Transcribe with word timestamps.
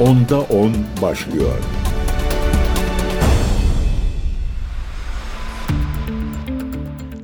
Onda 0.00 0.40
10 0.40 0.72
başlıyor. 1.02 1.54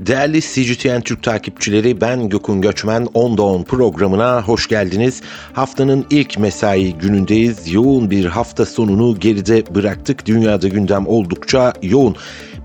Değerli 0.07 0.41
CGTN 0.41 1.01
Türk 1.01 1.23
takipçileri 1.23 2.01
ben 2.01 2.29
Gökün 2.29 2.61
Göçmen 2.61 3.03
10'da 3.03 3.43
10 3.43 3.63
programına 3.63 4.43
hoş 4.43 4.69
geldiniz. 4.69 5.23
Haftanın 5.53 6.07
ilk 6.11 6.39
mesai 6.39 6.99
günündeyiz. 6.99 7.73
Yoğun 7.73 8.11
bir 8.11 8.25
hafta 8.25 8.67
sonunu 8.67 9.21
geride 9.21 9.75
bıraktık. 9.75 10.27
Dünyada 10.27 10.69
gündem 10.69 11.07
oldukça 11.07 11.73
yoğun. 11.83 12.17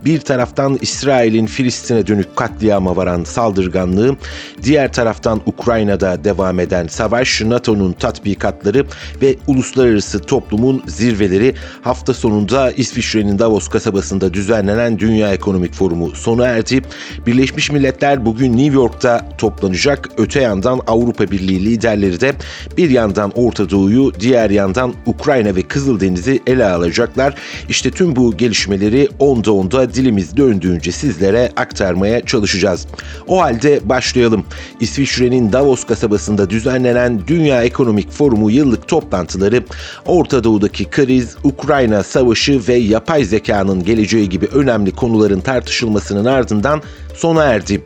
Bir 0.06 0.20
taraftan 0.20 0.78
İsrail'in 0.82 1.46
Filistin'e 1.46 2.08
dönük 2.08 2.36
katliama 2.36 2.96
varan 2.96 3.24
saldırganlığı, 3.24 4.16
diğer 4.64 4.94
taraftan 4.94 5.42
Ukrayna'da 5.46 6.24
devam 6.24 6.60
eden 6.60 6.88
savaş, 6.88 7.42
NATO'nun 7.42 7.94
tatbikatları 7.94 8.86
ve 9.22 9.36
uluslararası 9.48 10.20
toplumun 10.20 10.84
zirveleri 10.88 11.56
hafta 11.82 12.14
sonunda 12.14 12.72
İsviçre'nin 12.72 13.40
Davos 13.40 13.68
kasabasında 13.68 14.34
düzenlenen 14.34 15.00
Dünya 15.00 15.34
Ekonomik 15.34 15.74
Forumu 15.74 16.12
sona 16.16 16.48
erdi. 16.48 16.82
Birleşmiş 17.28 17.72
Milletler 17.72 18.26
bugün 18.26 18.58
New 18.58 18.76
York'ta 18.76 19.30
toplanacak. 19.38 20.10
Öte 20.18 20.42
yandan 20.42 20.82
Avrupa 20.88 21.32
Birliği 21.32 21.66
liderleri 21.66 22.22
de 22.22 22.34
bir 22.78 22.90
yandan 22.90 23.32
Orta 23.36 23.70
Doğu'yu, 23.70 24.12
diğer 24.20 24.50
yandan 24.50 24.94
Ukrayna 25.06 25.56
ve 25.56 25.62
Kızıldeniz'i 25.62 26.42
ele 26.48 26.66
alacaklar. 26.66 27.36
İşte 27.70 27.92
tüm 27.92 28.16
bu 28.16 28.38
gelişmeleri 28.38 29.10
onda 29.20 29.52
onda 29.52 29.91
dilimiz 29.94 30.38
döndüğünce 30.38 30.92
sizlere 30.92 31.52
aktarmaya 31.56 32.26
çalışacağız. 32.26 32.88
O 33.28 33.42
halde 33.42 33.80
başlayalım. 33.84 34.46
İsviçre'nin 34.80 35.54
Davos 35.54 35.84
kasabasında 35.84 36.50
düzenlenen 36.50 37.22
Dünya 37.28 37.64
Ekonomik 37.64 38.12
Forumu 38.12 38.52
yıllık 38.52 38.88
toplantıları 38.88 39.64
Orta 40.06 40.44
Doğu'daki 40.44 40.86
kriz, 40.86 41.36
Ukrayna 41.44 42.04
savaşı 42.04 42.62
ve 42.68 42.74
yapay 42.74 43.24
zekanın 43.24 43.84
geleceği 43.84 44.30
gibi 44.30 44.46
önemli 44.46 44.92
konuların 44.92 45.40
tartışılmasının 45.40 46.26
ardından 46.26 46.82
sona 47.16 47.44
erdi. 47.44 47.82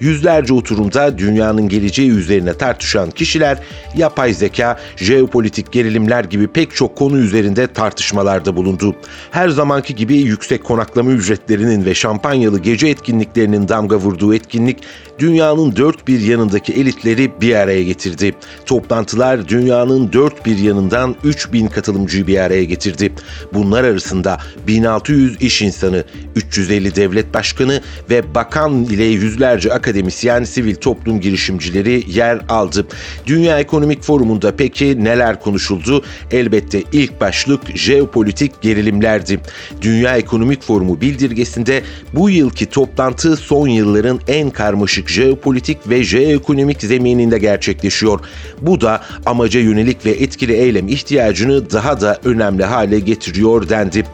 Yüzlerce 0.00 0.54
oturumda 0.54 1.18
dünyanın 1.18 1.68
geleceği 1.68 2.10
üzerine 2.10 2.54
tartışan 2.54 3.10
kişiler 3.10 3.58
yapay 3.96 4.34
zeka, 4.34 4.78
jeopolitik 4.96 5.72
gerilimler 5.72 6.24
gibi 6.24 6.48
pek 6.48 6.74
çok 6.74 6.96
konu 6.96 7.18
üzerinde 7.18 7.66
tartışmalarda 7.66 8.56
bulundu. 8.56 8.94
Her 9.30 9.48
zamanki 9.48 9.94
gibi 9.94 10.16
yüksek 10.16 10.64
konaklama 10.64 11.10
ücretlerinin 11.46 11.84
ve 11.84 11.94
şampanyalı 11.94 12.58
gece 12.58 12.88
etkinliklerinin 12.88 13.68
damga 13.68 13.96
vurduğu 13.96 14.34
etkinlik 14.34 14.78
dünyanın 15.18 15.76
dört 15.76 16.08
bir 16.08 16.20
yanındaki 16.20 16.72
elitleri 16.72 17.40
bir 17.40 17.54
araya 17.54 17.82
getirdi. 17.82 18.34
Toplantılar 18.66 19.48
dünyanın 19.48 20.12
dört 20.12 20.46
bir 20.46 20.58
yanından 20.58 21.16
3000 21.24 21.66
katılımcıyı 21.66 22.26
bir 22.26 22.38
araya 22.38 22.64
getirdi. 22.64 23.12
Bunlar 23.54 23.84
arasında 23.84 24.38
1600 24.66 25.42
iş 25.42 25.62
insanı, 25.62 26.04
350 26.36 26.96
devlet 26.96 27.34
başkanı 27.34 27.80
ve 28.10 28.34
bakan 28.34 28.84
ile 28.84 29.04
yüzlerce 29.04 29.72
akademisyen, 29.72 30.44
sivil 30.44 30.74
toplum 30.74 31.20
girişimcileri 31.20 32.04
yer 32.08 32.40
aldı. 32.48 32.86
Dünya 33.26 33.58
Ekonomik 33.58 34.02
Forumu'nda 34.02 34.56
peki 34.56 35.04
neler 35.04 35.40
konuşuldu? 35.40 36.04
Elbette 36.30 36.82
ilk 36.92 37.20
başlık 37.20 37.76
jeopolitik 37.76 38.62
gerilimlerdi. 38.62 39.40
Dünya 39.82 40.16
Ekonomik 40.16 40.62
Forumu 40.62 41.00
bildirgesinde 41.36 41.82
bu 42.14 42.30
yılki 42.30 42.66
toplantı 42.66 43.36
son 43.36 43.68
yılların 43.68 44.20
en 44.28 44.50
karmaşık 44.50 45.08
jeopolitik 45.08 45.88
ve 45.88 46.04
jeoekonomik 46.04 46.80
zemininde 46.82 47.38
gerçekleşiyor. 47.38 48.20
Bu 48.60 48.80
da 48.80 49.00
amaca 49.26 49.60
yönelik 49.60 50.06
ve 50.06 50.10
etkili 50.10 50.52
eylem 50.52 50.88
ihtiyacını 50.88 51.70
daha 51.70 52.00
da 52.00 52.18
önemli 52.24 52.64
hale 52.64 53.00
getiriyor 53.00 53.68
dendi. 53.68 54.06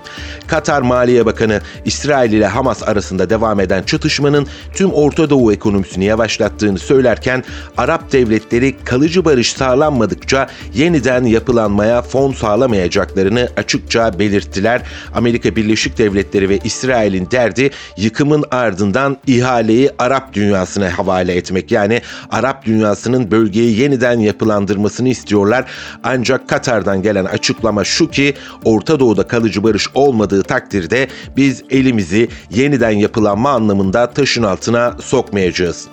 Katar 0.46 0.82
Maliye 0.82 1.26
Bakanı 1.26 1.60
İsrail 1.84 2.32
ile 2.32 2.46
Hamas 2.46 2.82
arasında 2.82 3.30
devam 3.30 3.60
eden 3.60 3.82
çatışmanın 3.82 4.46
tüm 4.74 4.92
Orta 4.92 5.30
Doğu 5.30 5.52
ekonomisini 5.52 6.04
yavaşlattığını 6.04 6.78
söylerken 6.78 7.44
Arap 7.76 8.12
devletleri 8.12 8.76
kalıcı 8.84 9.24
barış 9.24 9.52
sağlanmadıkça 9.52 10.48
yeniden 10.74 11.24
yapılanmaya 11.24 12.02
fon 12.02 12.32
sağlamayacaklarını 12.32 13.48
açıkça 13.56 14.18
belirttiler. 14.18 14.82
Amerika 15.14 15.56
Birleşik 15.56 15.98
Devletleri 15.98 16.48
ve 16.48 16.58
İsrail'in 17.12 17.30
derdi 17.30 17.70
yıkımın 17.96 18.44
ardından 18.50 19.16
ihaleyi 19.26 19.90
Arap 19.98 20.34
dünyasına 20.34 20.98
havale 20.98 21.34
etmek. 21.34 21.72
Yani 21.72 22.00
Arap 22.30 22.66
dünyasının 22.66 23.30
bölgeyi 23.30 23.80
yeniden 23.80 24.20
yapılandırmasını 24.20 25.08
istiyorlar. 25.08 25.64
Ancak 26.04 26.48
Katar'dan 26.48 27.02
gelen 27.02 27.24
açıklama 27.24 27.84
şu 27.84 28.10
ki 28.10 28.34
Orta 28.64 29.00
Doğu'da 29.00 29.26
kalıcı 29.26 29.62
barış 29.62 29.88
olmadığı 29.94 30.42
takdirde 30.42 31.08
biz 31.36 31.62
elimizi 31.70 32.28
yeniden 32.50 32.90
yapılanma 32.90 33.50
anlamında 33.50 34.10
taşın 34.10 34.42
altına 34.42 34.96
sokmayacağız. 35.00 35.88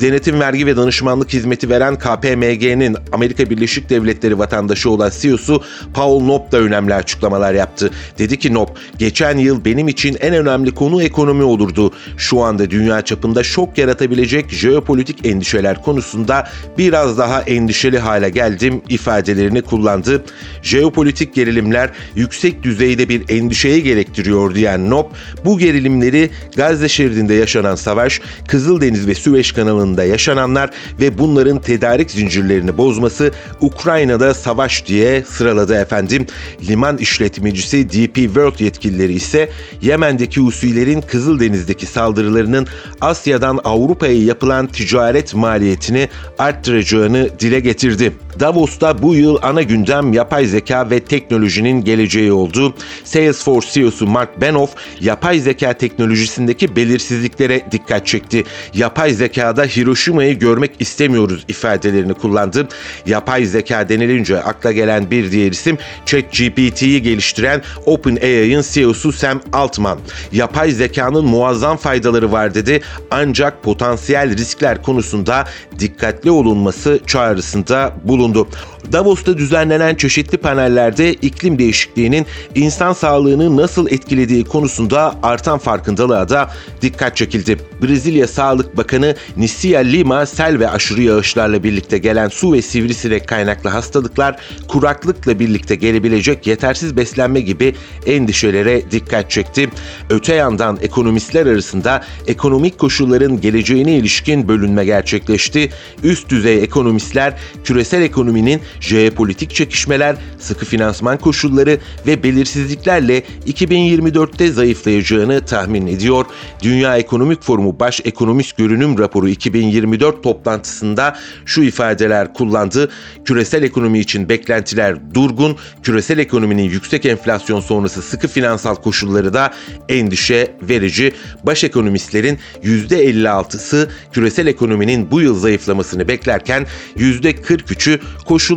Denetim 0.00 0.40
Vergi 0.40 0.66
ve 0.66 0.76
Danışmanlık 0.76 1.32
Hizmeti 1.32 1.68
veren 1.68 1.98
KPMG'nin 1.98 2.96
Amerika 3.12 3.50
Birleşik 3.50 3.90
Devletleri 3.90 4.38
vatandaşı 4.38 4.90
olan 4.90 5.10
CEO'su 5.20 5.62
Paul 5.94 6.20
Knopp 6.20 6.52
da 6.52 6.58
önemli 6.58 6.94
açıklamalar 6.94 7.54
yaptı. 7.54 7.90
Dedi 8.18 8.38
ki 8.38 8.48
Knopp, 8.48 8.78
geçen 8.98 9.38
yıl 9.38 9.64
benim 9.64 9.88
için 9.88 10.16
en 10.20 10.34
önemli 10.34 10.63
konu 10.70 11.02
ekonomi 11.02 11.42
olurdu. 11.42 11.92
Şu 12.16 12.40
anda 12.40 12.70
dünya 12.70 13.02
çapında 13.02 13.42
şok 13.42 13.78
yaratabilecek 13.78 14.50
jeopolitik 14.50 15.26
endişeler 15.26 15.82
konusunda 15.82 16.48
biraz 16.78 17.18
daha 17.18 17.42
endişeli 17.42 17.98
hale 17.98 18.30
geldim 18.30 18.82
ifadelerini 18.88 19.62
kullandı. 19.62 20.24
Jeopolitik 20.62 21.34
gerilimler 21.34 21.90
yüksek 22.14 22.62
düzeyde 22.62 23.08
bir 23.08 23.22
endişeyi 23.28 23.82
gerektiriyor 23.82 24.54
diyen 24.54 24.84
Knopp, 24.84 25.14
bu 25.44 25.58
gerilimleri 25.58 26.30
Gazze 26.56 26.88
şeridinde 26.88 27.34
yaşanan 27.34 27.74
savaş, 27.74 28.20
Kızıldeniz 28.48 29.06
ve 29.06 29.14
Süveyş 29.14 29.52
kanalında 29.52 30.04
yaşananlar 30.04 30.70
ve 31.00 31.18
bunların 31.18 31.60
tedarik 31.60 32.10
zincirlerini 32.10 32.78
bozması 32.78 33.32
Ukrayna'da 33.60 34.34
savaş 34.34 34.86
diye 34.86 35.22
sıraladı 35.22 35.74
efendim. 35.74 36.26
Liman 36.68 36.98
işletmecisi 36.98 37.88
DP 37.90 38.14
World 38.14 38.60
yetkilileri 38.60 39.12
ise 39.12 39.50
Yemen'deki 39.82 40.40
Husilerin 40.44 41.00
Kızıldeniz'deki 41.00 41.86
saldırılarının 41.86 42.66
Asya'dan 43.00 43.60
Avrupa'ya 43.64 44.24
yapılan 44.24 44.66
ticaret 44.66 45.34
maliyetini 45.34 46.08
arttıracağını 46.38 47.28
dile 47.40 47.60
getirdi. 47.60 48.12
Davos'ta 48.40 49.02
bu 49.02 49.14
yıl 49.14 49.38
ana 49.42 49.62
gündem 49.62 50.12
yapay 50.12 50.46
zeka 50.46 50.90
ve 50.90 51.00
teknolojinin 51.00 51.84
geleceği 51.84 52.32
oldu. 52.32 52.74
Salesforce 53.04 53.68
CEO'su 53.72 54.06
Mark 54.06 54.40
Benoff 54.40 54.70
yapay 55.00 55.38
zeka 55.38 55.72
teknolojisindeki 55.72 56.76
belirsizliklere 56.76 57.62
dikkat 57.70 58.06
çekti. 58.06 58.44
Yapay 58.74 59.14
zekada 59.14 59.64
Hiroşima'yı 59.64 60.38
görmek 60.38 60.70
istemiyoruz 60.78 61.44
ifadelerini 61.48 62.14
kullandı. 62.14 62.68
Yapay 63.06 63.44
zeka 63.44 63.88
denilince 63.88 64.42
akla 64.42 64.72
gelen 64.72 65.10
bir 65.10 65.30
diğer 65.30 65.52
isim 65.52 65.78
ChatGPT'yi 66.06 67.02
geliştiren 67.02 67.62
OpenAI'ın 67.86 68.64
CEO'su 68.70 69.12
Sam 69.12 69.40
Altman. 69.52 69.98
Yapay 70.32 70.70
zekanın 70.70 71.24
muazzam 71.24 71.76
faydaları 71.76 72.32
var 72.32 72.54
dedi 72.54 72.80
ancak 73.10 73.62
potansiyel 73.62 74.36
riskler 74.36 74.82
konusunda 74.82 75.44
dikkatli 75.78 76.30
olunması 76.30 77.00
çağrısında 77.06 77.92
bulundu. 78.04 78.23
segundo. 78.24 78.48
Davos'ta 78.92 79.38
düzenlenen 79.38 79.94
çeşitli 79.94 80.38
panellerde 80.38 81.12
iklim 81.12 81.58
değişikliğinin 81.58 82.26
insan 82.54 82.92
sağlığını 82.92 83.56
nasıl 83.56 83.90
etkilediği 83.90 84.44
konusunda 84.44 85.14
artan 85.22 85.58
farkındalığa 85.58 86.28
da 86.28 86.50
dikkat 86.82 87.16
çekildi. 87.16 87.56
Brezilya 87.82 88.28
Sağlık 88.28 88.76
Bakanı 88.76 89.16
Nisia 89.36 89.80
Lima 89.80 90.26
sel 90.26 90.58
ve 90.58 90.70
aşırı 90.70 91.02
yağışlarla 91.02 91.62
birlikte 91.62 91.98
gelen 91.98 92.28
su 92.28 92.52
ve 92.52 92.62
sivrisinek 92.62 93.28
kaynaklı 93.28 93.70
hastalıklar, 93.70 94.36
kuraklıkla 94.68 95.38
birlikte 95.38 95.74
gelebilecek 95.74 96.46
yetersiz 96.46 96.96
beslenme 96.96 97.40
gibi 97.40 97.74
endişelere 98.06 98.90
dikkat 98.90 99.30
çekti. 99.30 99.70
Öte 100.10 100.34
yandan 100.34 100.78
ekonomistler 100.82 101.46
arasında 101.46 102.04
ekonomik 102.26 102.78
koşulların 102.78 103.40
geleceğine 103.40 103.96
ilişkin 103.96 104.48
bölünme 104.48 104.84
gerçekleşti. 104.84 105.70
Üst 106.02 106.28
düzey 106.28 106.62
ekonomistler 106.62 107.34
küresel 107.64 108.02
ekonominin 108.02 108.60
jeopolitik 108.80 109.54
çekişmeler, 109.54 110.16
sıkı 110.38 110.64
finansman 110.64 111.18
koşulları 111.18 111.78
ve 112.06 112.22
belirsizliklerle 112.22 113.22
2024'te 113.46 114.48
zayıflayacağını 114.52 115.44
tahmin 115.46 115.86
ediyor. 115.86 116.26
Dünya 116.62 116.96
Ekonomik 116.98 117.42
Forumu 117.42 117.80
Baş 117.80 118.00
Ekonomist 118.04 118.56
Görünüm 118.56 118.98
Raporu 118.98 119.28
2024 119.28 120.22
toplantısında 120.22 121.18
şu 121.46 121.62
ifadeler 121.62 122.34
kullandı. 122.34 122.90
Küresel 123.24 123.62
ekonomi 123.62 123.98
için 123.98 124.28
beklentiler 124.28 125.14
durgun, 125.14 125.56
küresel 125.82 126.18
ekonominin 126.18 126.62
yüksek 126.62 127.06
enflasyon 127.06 127.60
sonrası 127.60 128.02
sıkı 128.02 128.28
finansal 128.28 128.74
koşulları 128.74 129.34
da 129.34 129.54
endişe 129.88 130.56
verici. 130.62 131.12
Baş 131.44 131.64
ekonomistlerin 131.64 132.38
%56'sı 132.64 133.90
küresel 134.12 134.46
ekonominin 134.46 135.10
bu 135.10 135.20
yıl 135.20 135.38
zayıflamasını 135.38 136.08
beklerken 136.08 136.66
%43'ü 136.96 138.00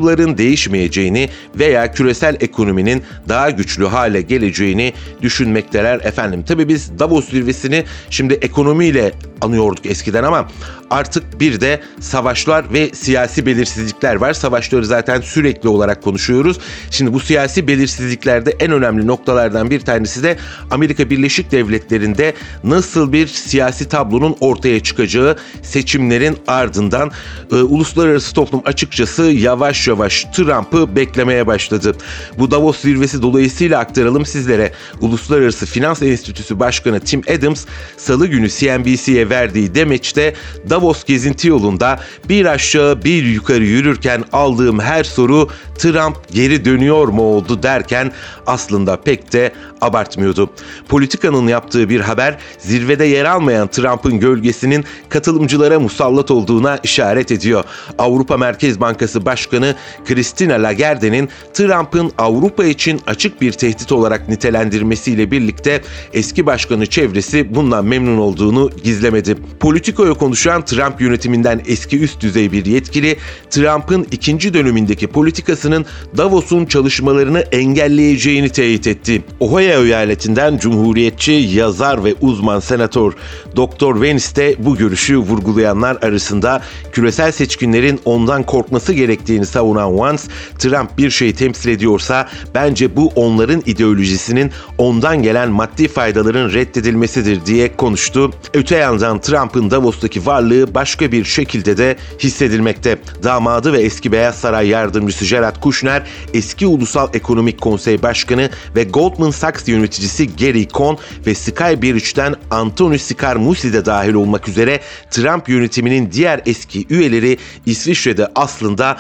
koşulların 0.07 0.37
değişmeyeceğini 0.37 1.29
veya 1.55 1.91
küresel 1.91 2.37
ekonominin 2.39 3.03
daha 3.29 3.49
güçlü 3.49 3.85
hale 3.85 4.21
geleceğini 4.21 4.93
düşünmekteler 5.21 5.99
efendim. 5.99 6.43
Tabi 6.43 6.67
biz 6.67 6.99
Davos 6.99 7.29
zirvesini 7.29 7.85
şimdi 8.09 8.33
ekonomiyle 8.33 9.11
anıyorduk 9.41 9.85
eskiden 9.85 10.23
ama 10.23 10.47
artık 10.89 11.39
bir 11.39 11.61
de 11.61 11.81
savaşlar 11.99 12.73
ve 12.73 12.89
siyasi 12.93 13.45
belirsizlikler 13.45 14.15
var. 14.15 14.33
Savaşları 14.33 14.85
zaten 14.85 15.21
sürekli 15.21 15.69
olarak 15.69 16.03
konuşuyoruz. 16.03 16.59
Şimdi 16.91 17.13
bu 17.13 17.19
siyasi 17.19 17.67
belirsizliklerde 17.67 18.51
en 18.59 18.71
önemli 18.71 19.07
noktalardan 19.07 19.69
bir 19.69 19.79
tanesi 19.79 20.23
de 20.23 20.37
Amerika 20.71 21.09
Birleşik 21.09 21.51
Devletleri'nde 21.51 22.33
nasıl 22.63 23.13
bir 23.13 23.27
siyasi 23.27 23.89
tablonun 23.89 24.35
ortaya 24.39 24.79
çıkacağı 24.79 25.37
seçimlerin 25.61 26.37
ardından 26.47 27.11
e, 27.51 27.55
uluslararası 27.55 28.33
toplum 28.33 28.61
açıkçası 28.65 29.23
yavaş 29.23 29.57
yavaş 29.67 29.96
Trump'ı 30.33 30.95
beklemeye 30.95 31.47
başladı. 31.47 31.95
Bu 32.39 32.51
Davos 32.51 32.79
zirvesi 32.79 33.21
dolayısıyla 33.21 33.79
aktaralım 33.79 34.25
sizlere. 34.25 34.71
Uluslararası 35.01 35.65
Finans 35.65 36.01
Enstitüsü 36.01 36.59
Başkanı 36.59 36.99
Tim 36.99 37.21
Adams 37.37 37.65
salı 37.97 38.27
günü 38.27 38.49
CNBC'ye 38.49 39.29
verdiği 39.29 39.75
demeçte 39.75 40.33
Davos 40.69 41.03
gezinti 41.03 41.47
yolunda 41.47 41.99
bir 42.29 42.45
aşağı 42.45 43.03
bir 43.03 43.23
yukarı 43.23 43.63
yürürken 43.63 44.23
aldığım 44.33 44.79
her 44.79 45.03
soru 45.03 45.49
Trump 45.77 46.17
geri 46.31 46.65
dönüyor 46.65 47.07
mu 47.07 47.21
oldu 47.21 47.63
derken 47.63 48.11
aslında 48.47 49.01
pek 49.01 49.33
de 49.33 49.51
abartmıyordu. 49.81 50.49
Politikanın 50.89 51.47
yaptığı 51.47 51.89
bir 51.89 51.99
haber 51.99 52.37
zirvede 52.59 53.05
yer 53.05 53.25
almayan 53.25 53.67
Trump'ın 53.67 54.19
gölgesinin 54.19 54.85
katılımcılara 55.09 55.79
musallat 55.79 56.31
olduğuna 56.31 56.77
işaret 56.83 57.31
ediyor. 57.31 57.63
Avrupa 57.97 58.37
Merkez 58.37 58.79
Bankası 58.79 59.25
Başkanı 59.25 59.75
Christina 60.05 60.53
Lagarde'nin 60.53 61.29
Trump'ın 61.53 62.11
Avrupa 62.17 62.65
için 62.65 63.01
açık 63.07 63.41
bir 63.41 63.51
tehdit 63.51 63.91
olarak 63.91 64.29
nitelendirmesiyle 64.29 65.31
birlikte 65.31 65.81
eski 66.13 66.45
başkanı 66.45 66.85
çevresi 66.85 67.55
bundan 67.55 67.85
memnun 67.85 68.17
olduğunu 68.17 68.69
gizlemedi. 68.83 69.35
Politiko'ya 69.59 70.13
konuşan 70.13 70.65
Trump 70.65 71.01
yönetiminden 71.01 71.61
eski 71.67 71.99
üst 71.99 72.21
düzey 72.21 72.51
bir 72.51 72.65
yetkili, 72.65 73.17
Trump'ın 73.49 74.07
ikinci 74.11 74.53
dönemindeki 74.53 75.07
politikasının 75.07 75.85
Davos'un 76.17 76.65
çalışmalarını 76.65 77.39
engelleyeceğini 77.39 78.49
teyit 78.49 78.87
etti. 78.87 79.23
Ohio 79.39 79.83
eyaletinden 79.83 80.57
Cumhuriyetçi 80.57 81.31
yazar 81.31 82.03
ve 82.03 82.13
uzman 82.21 82.59
senatör 82.59 83.13
Dr. 83.55 83.95
Vance 83.95 84.35
de 84.35 84.55
bu 84.59 84.75
görüşü 84.75 85.17
vurgulayanlar 85.17 85.97
arasında 86.01 86.61
küresel 86.91 87.31
seçkinlerin 87.31 87.99
ondan 88.05 88.43
korkması 88.43 88.93
gerektiğini 88.93 89.45
savunan 89.45 89.76
Vance, 89.85 90.23
Trump 90.59 90.97
bir 90.97 91.09
şeyi 91.09 91.33
temsil 91.33 91.69
ediyorsa 91.69 92.29
bence 92.55 92.95
bu 92.95 93.07
onların 93.15 93.63
ideolojisinin 93.65 94.51
ondan 94.77 95.23
gelen 95.23 95.49
maddi 95.49 95.87
faydaların 95.87 96.53
reddedilmesidir 96.53 97.45
diye 97.45 97.75
konuştu. 97.75 98.31
Öte 98.53 98.75
yandan 98.75 99.21
Trump'ın 99.21 99.71
Davos'taki 99.71 100.25
varlığı 100.25 100.75
başka 100.75 101.11
bir 101.11 101.25
şekilde 101.25 101.77
de 101.77 101.97
hissedilmekte. 102.19 102.97
Damadı 103.23 103.73
ve 103.73 103.81
eski 103.81 104.11
Beyaz 104.11 104.35
Saray 104.35 104.67
yardımcısı 104.67 105.25
Jared 105.25 105.55
Kushner, 105.61 106.03
eski 106.33 106.67
Ulusal 106.67 107.07
Ekonomik 107.13 107.61
Konsey 107.61 108.01
Başkanı 108.01 108.49
ve 108.75 108.83
Goldman 108.83 109.31
Sachs 109.31 109.67
yöneticisi 109.67 110.35
Gary 110.35 110.67
Cohn 110.67 110.97
ve 111.25 111.35
Sky 111.35 111.81
Bridge'den 111.81 112.35
Anthony 112.51 112.97
Scaramucci 112.97 113.73
de 113.73 113.85
dahil 113.85 114.13
olmak 114.13 114.47
üzere 114.47 114.79
Trump 115.11 115.49
yönetiminin 115.49 116.11
diğer 116.11 116.41
eski 116.45 116.85
üyeleri 116.89 117.37
İsviçre'de 117.65 118.27
aslında 118.35 118.97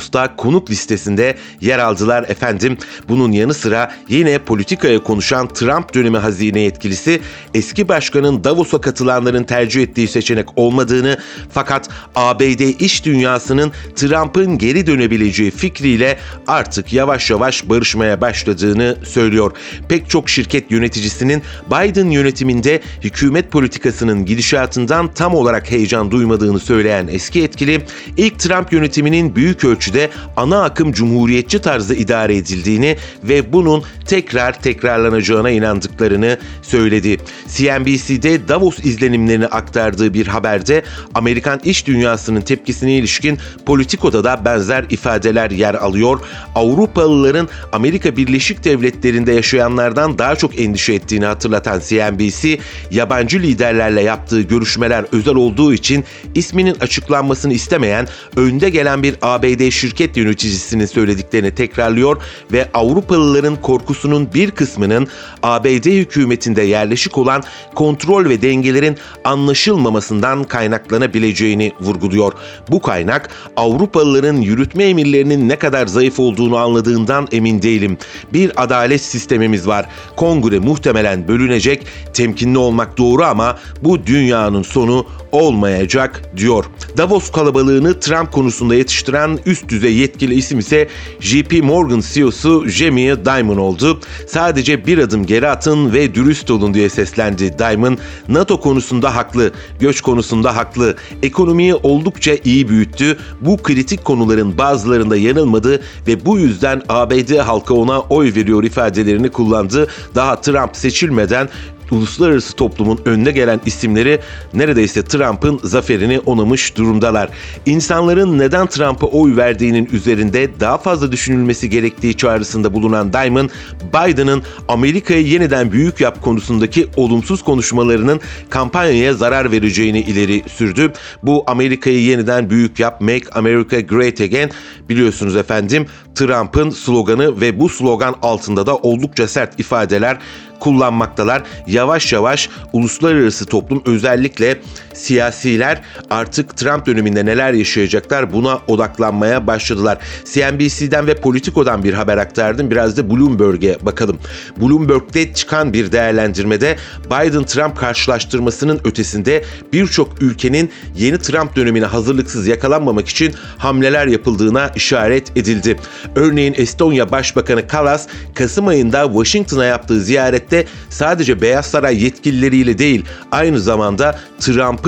Davos'ta 0.00 0.36
konuk 0.36 0.70
listesinde 0.70 1.36
yer 1.60 1.78
aldılar 1.78 2.22
efendim. 2.28 2.78
Bunun 3.08 3.32
yanı 3.32 3.54
sıra 3.54 3.92
yine 4.08 4.38
politikaya 4.38 5.02
konuşan 5.02 5.48
Trump 5.48 5.94
dönemi 5.94 6.18
hazine 6.18 6.60
yetkilisi 6.60 7.20
eski 7.54 7.88
başkanın 7.88 8.44
Davos'a 8.44 8.80
katılanların 8.80 9.44
tercih 9.44 9.82
ettiği 9.82 10.08
seçenek 10.08 10.58
olmadığını 10.58 11.18
fakat 11.52 11.88
ABD 12.14 12.80
iş 12.80 13.04
dünyasının 13.04 13.72
Trump'ın 13.96 14.58
geri 14.58 14.86
dönebileceği 14.86 15.50
fikriyle 15.50 16.18
artık 16.46 16.92
yavaş 16.92 17.30
yavaş 17.30 17.68
barışmaya 17.68 18.20
başladığını 18.20 18.96
söylüyor. 19.04 19.52
Pek 19.88 20.10
çok 20.10 20.28
şirket 20.28 20.70
yöneticisinin 20.70 21.42
Biden 21.66 22.10
yönetiminde 22.10 22.80
hükümet 23.04 23.50
politikasının 23.50 24.24
gidişatından 24.24 25.14
tam 25.14 25.34
olarak 25.34 25.70
heyecan 25.70 26.10
duymadığını 26.10 26.58
söyleyen 26.60 27.08
eski 27.12 27.38
yetkili, 27.38 27.82
ilk 28.16 28.38
Trump 28.38 28.72
yönetiminin 28.72 29.36
büyük 29.36 29.64
ölçüde 29.64 29.89
ana 30.36 30.62
akım 30.62 30.92
cumhuriyetçi 30.92 31.58
tarzda 31.58 31.94
idare 31.94 32.36
edildiğini 32.36 32.96
ve 33.24 33.52
bunun 33.52 33.84
tekrar 34.06 34.62
tekrarlanacağına 34.62 35.50
inandıklarını 35.50 36.38
söyledi. 36.62 37.16
CNBC'de 37.48 38.48
Davos 38.48 38.78
izlenimlerini 38.78 39.46
aktardığı 39.46 40.14
bir 40.14 40.26
haberde 40.26 40.82
Amerikan 41.14 41.60
iş 41.64 41.86
dünyasının 41.86 42.40
tepkisine 42.40 42.94
ilişkin 42.94 43.38
Politico'da 43.66 44.24
da 44.24 44.44
benzer 44.44 44.84
ifadeler 44.90 45.50
yer 45.50 45.74
alıyor. 45.74 46.20
Avrupalıların 46.54 47.48
Amerika 47.72 48.16
Birleşik 48.16 48.64
Devletleri'nde 48.64 49.32
yaşayanlardan 49.32 50.18
daha 50.18 50.36
çok 50.36 50.60
endişe 50.60 50.92
ettiğini 50.92 51.24
hatırlatan 51.24 51.80
CNBC, 51.88 52.58
yabancı 52.90 53.38
liderlerle 53.38 54.02
yaptığı 54.02 54.40
görüşmeler 54.40 55.04
özel 55.12 55.34
olduğu 55.34 55.74
için 55.74 56.04
isminin 56.34 56.76
açıklanmasını 56.80 57.52
istemeyen 57.52 58.08
önde 58.36 58.70
gelen 58.70 59.02
bir 59.02 59.14
ABD 59.22 59.70
şirket 59.80 60.16
yöneticisinin 60.16 60.86
söylediklerini 60.86 61.54
tekrarlıyor 61.54 62.22
ve 62.52 62.68
Avrupalıların 62.74 63.56
korkusunun 63.56 64.34
bir 64.34 64.50
kısmının 64.50 65.08
ABD 65.42 65.86
hükümetinde 65.86 66.62
yerleşik 66.62 67.18
olan 67.18 67.42
kontrol 67.74 68.24
ve 68.24 68.42
dengelerin 68.42 68.96
anlaşılmamasından 69.24 70.44
kaynaklanabileceğini 70.44 71.72
vurguluyor. 71.80 72.32
Bu 72.70 72.80
kaynak 72.82 73.30
Avrupalıların 73.56 74.36
yürütme 74.36 74.84
emirlerinin 74.84 75.48
ne 75.48 75.56
kadar 75.56 75.86
zayıf 75.86 76.20
olduğunu 76.20 76.56
anladığından 76.56 77.28
emin 77.32 77.62
değilim. 77.62 77.98
Bir 78.32 78.62
adalet 78.62 79.00
sistemimiz 79.00 79.66
var. 79.66 79.86
Kongre 80.16 80.58
muhtemelen 80.58 81.28
bölünecek. 81.28 81.86
Temkinli 82.12 82.58
olmak 82.58 82.98
doğru 82.98 83.24
ama 83.24 83.58
bu 83.82 84.06
dünyanın 84.06 84.62
sonu 84.62 85.06
olmayacak 85.32 86.22
diyor. 86.36 86.64
Davos 86.96 87.30
kalabalığını 87.32 88.00
Trump 88.00 88.32
konusunda 88.32 88.74
yetiştiren 88.74 89.38
üst 89.46 89.69
düzey 89.70 89.94
yetkili 89.94 90.34
isim 90.34 90.58
ise 90.58 90.88
JP 91.20 91.62
Morgan 91.62 92.02
CEO'su 92.12 92.68
Jamie 92.68 93.24
Dimon 93.24 93.56
oldu. 93.56 94.00
Sadece 94.26 94.86
bir 94.86 94.98
adım 94.98 95.26
geri 95.26 95.48
atın 95.48 95.92
ve 95.92 96.14
dürüst 96.14 96.50
olun 96.50 96.74
diye 96.74 96.88
seslendi 96.88 97.58
Dimon. 97.58 97.98
NATO 98.28 98.60
konusunda 98.60 99.16
haklı, 99.16 99.52
göç 99.80 100.00
konusunda 100.00 100.56
haklı, 100.56 100.96
ekonomiyi 101.22 101.74
oldukça 101.74 102.36
iyi 102.44 102.68
büyüttü. 102.68 103.18
Bu 103.40 103.56
kritik 103.56 104.04
konuların 104.04 104.58
bazılarında 104.58 105.16
yanılmadı 105.16 105.82
ve 106.06 106.24
bu 106.24 106.38
yüzden 106.38 106.82
ABD 106.88 107.38
halkı 107.38 107.74
ona 107.74 108.00
oy 108.00 108.34
veriyor 108.34 108.64
ifadelerini 108.64 109.28
kullandı. 109.30 109.86
Daha 110.14 110.40
Trump 110.40 110.76
seçilmeden 110.76 111.48
uluslararası 111.90 112.56
toplumun 112.56 113.00
önüne 113.04 113.30
gelen 113.30 113.60
isimleri 113.66 114.20
neredeyse 114.54 115.04
Trump'ın 115.04 115.60
zaferini 115.64 116.18
onamış 116.18 116.76
durumdalar. 116.76 117.28
İnsanların 117.66 118.38
neden 118.38 118.66
Trump'a 118.66 119.06
oy 119.06 119.36
verdiğinin 119.36 119.88
üzerinde 119.92 120.60
daha 120.60 120.78
fazla 120.78 121.12
düşünülmesi 121.12 121.70
gerektiği 121.70 122.16
çağrısında 122.16 122.74
bulunan 122.74 123.12
Diamond, 123.12 123.50
Biden'ın 123.94 124.42
Amerika'yı 124.68 125.26
yeniden 125.26 125.72
büyük 125.72 126.00
yap 126.00 126.22
konusundaki 126.22 126.88
olumsuz 126.96 127.42
konuşmalarının 127.42 128.20
kampanyaya 128.50 129.14
zarar 129.14 129.52
vereceğini 129.52 130.00
ileri 130.00 130.42
sürdü. 130.48 130.92
Bu 131.22 131.44
Amerika'yı 131.46 132.02
yeniden 132.02 132.50
büyük 132.50 132.80
yap, 132.80 133.00
Make 133.00 133.30
America 133.32 133.80
Great 133.80 134.20
Again 134.20 134.50
biliyorsunuz 134.88 135.36
efendim 135.36 135.86
Trump'ın 136.14 136.70
sloganı 136.70 137.40
ve 137.40 137.60
bu 137.60 137.68
slogan 137.68 138.14
altında 138.22 138.66
da 138.66 138.76
oldukça 138.76 139.28
sert 139.28 139.60
ifadeler 139.60 140.18
kullanmaktalar. 140.60 141.42
Yavaş 141.66 142.12
yavaş 142.12 142.48
uluslararası 142.72 143.46
toplum 143.46 143.82
özellikle 143.86 144.58
siyasiler 145.00 145.82
artık 146.10 146.56
Trump 146.56 146.86
döneminde 146.86 147.26
neler 147.26 147.52
yaşayacaklar 147.52 148.32
buna 148.32 148.60
odaklanmaya 148.68 149.46
başladılar. 149.46 149.98
CNBC'den 150.32 151.06
ve 151.06 151.14
Politico'dan 151.14 151.84
bir 151.84 151.94
haber 151.94 152.18
aktardım. 152.18 152.70
Biraz 152.70 152.96
da 152.96 153.10
Bloomberg'e 153.10 153.78
bakalım. 153.82 154.18
Bloomberg'de 154.60 155.32
çıkan 155.32 155.72
bir 155.72 155.92
değerlendirmede 155.92 156.76
Biden-Trump 157.06 157.76
karşılaştırmasının 157.76 158.80
ötesinde 158.84 159.44
birçok 159.72 160.22
ülkenin 160.22 160.70
yeni 160.96 161.18
Trump 161.18 161.56
dönemine 161.56 161.84
hazırlıksız 161.86 162.46
yakalanmamak 162.46 163.08
için 163.08 163.34
hamleler 163.58 164.06
yapıldığına 164.06 164.68
işaret 164.76 165.36
edildi. 165.36 165.76
Örneğin 166.16 166.54
Estonya 166.56 167.10
Başbakanı 167.10 167.66
Kalas 167.66 168.06
Kasım 168.34 168.68
ayında 168.68 169.04
Washington'a 169.04 169.64
yaptığı 169.64 170.00
ziyaret 170.00 170.50
elbette 170.50 170.66
sadece 170.88 171.40
Beyaz 171.40 171.66
Saray 171.66 172.04
yetkilileriyle 172.04 172.78
değil 172.78 173.04
aynı 173.32 173.60
zamanda 173.60 174.18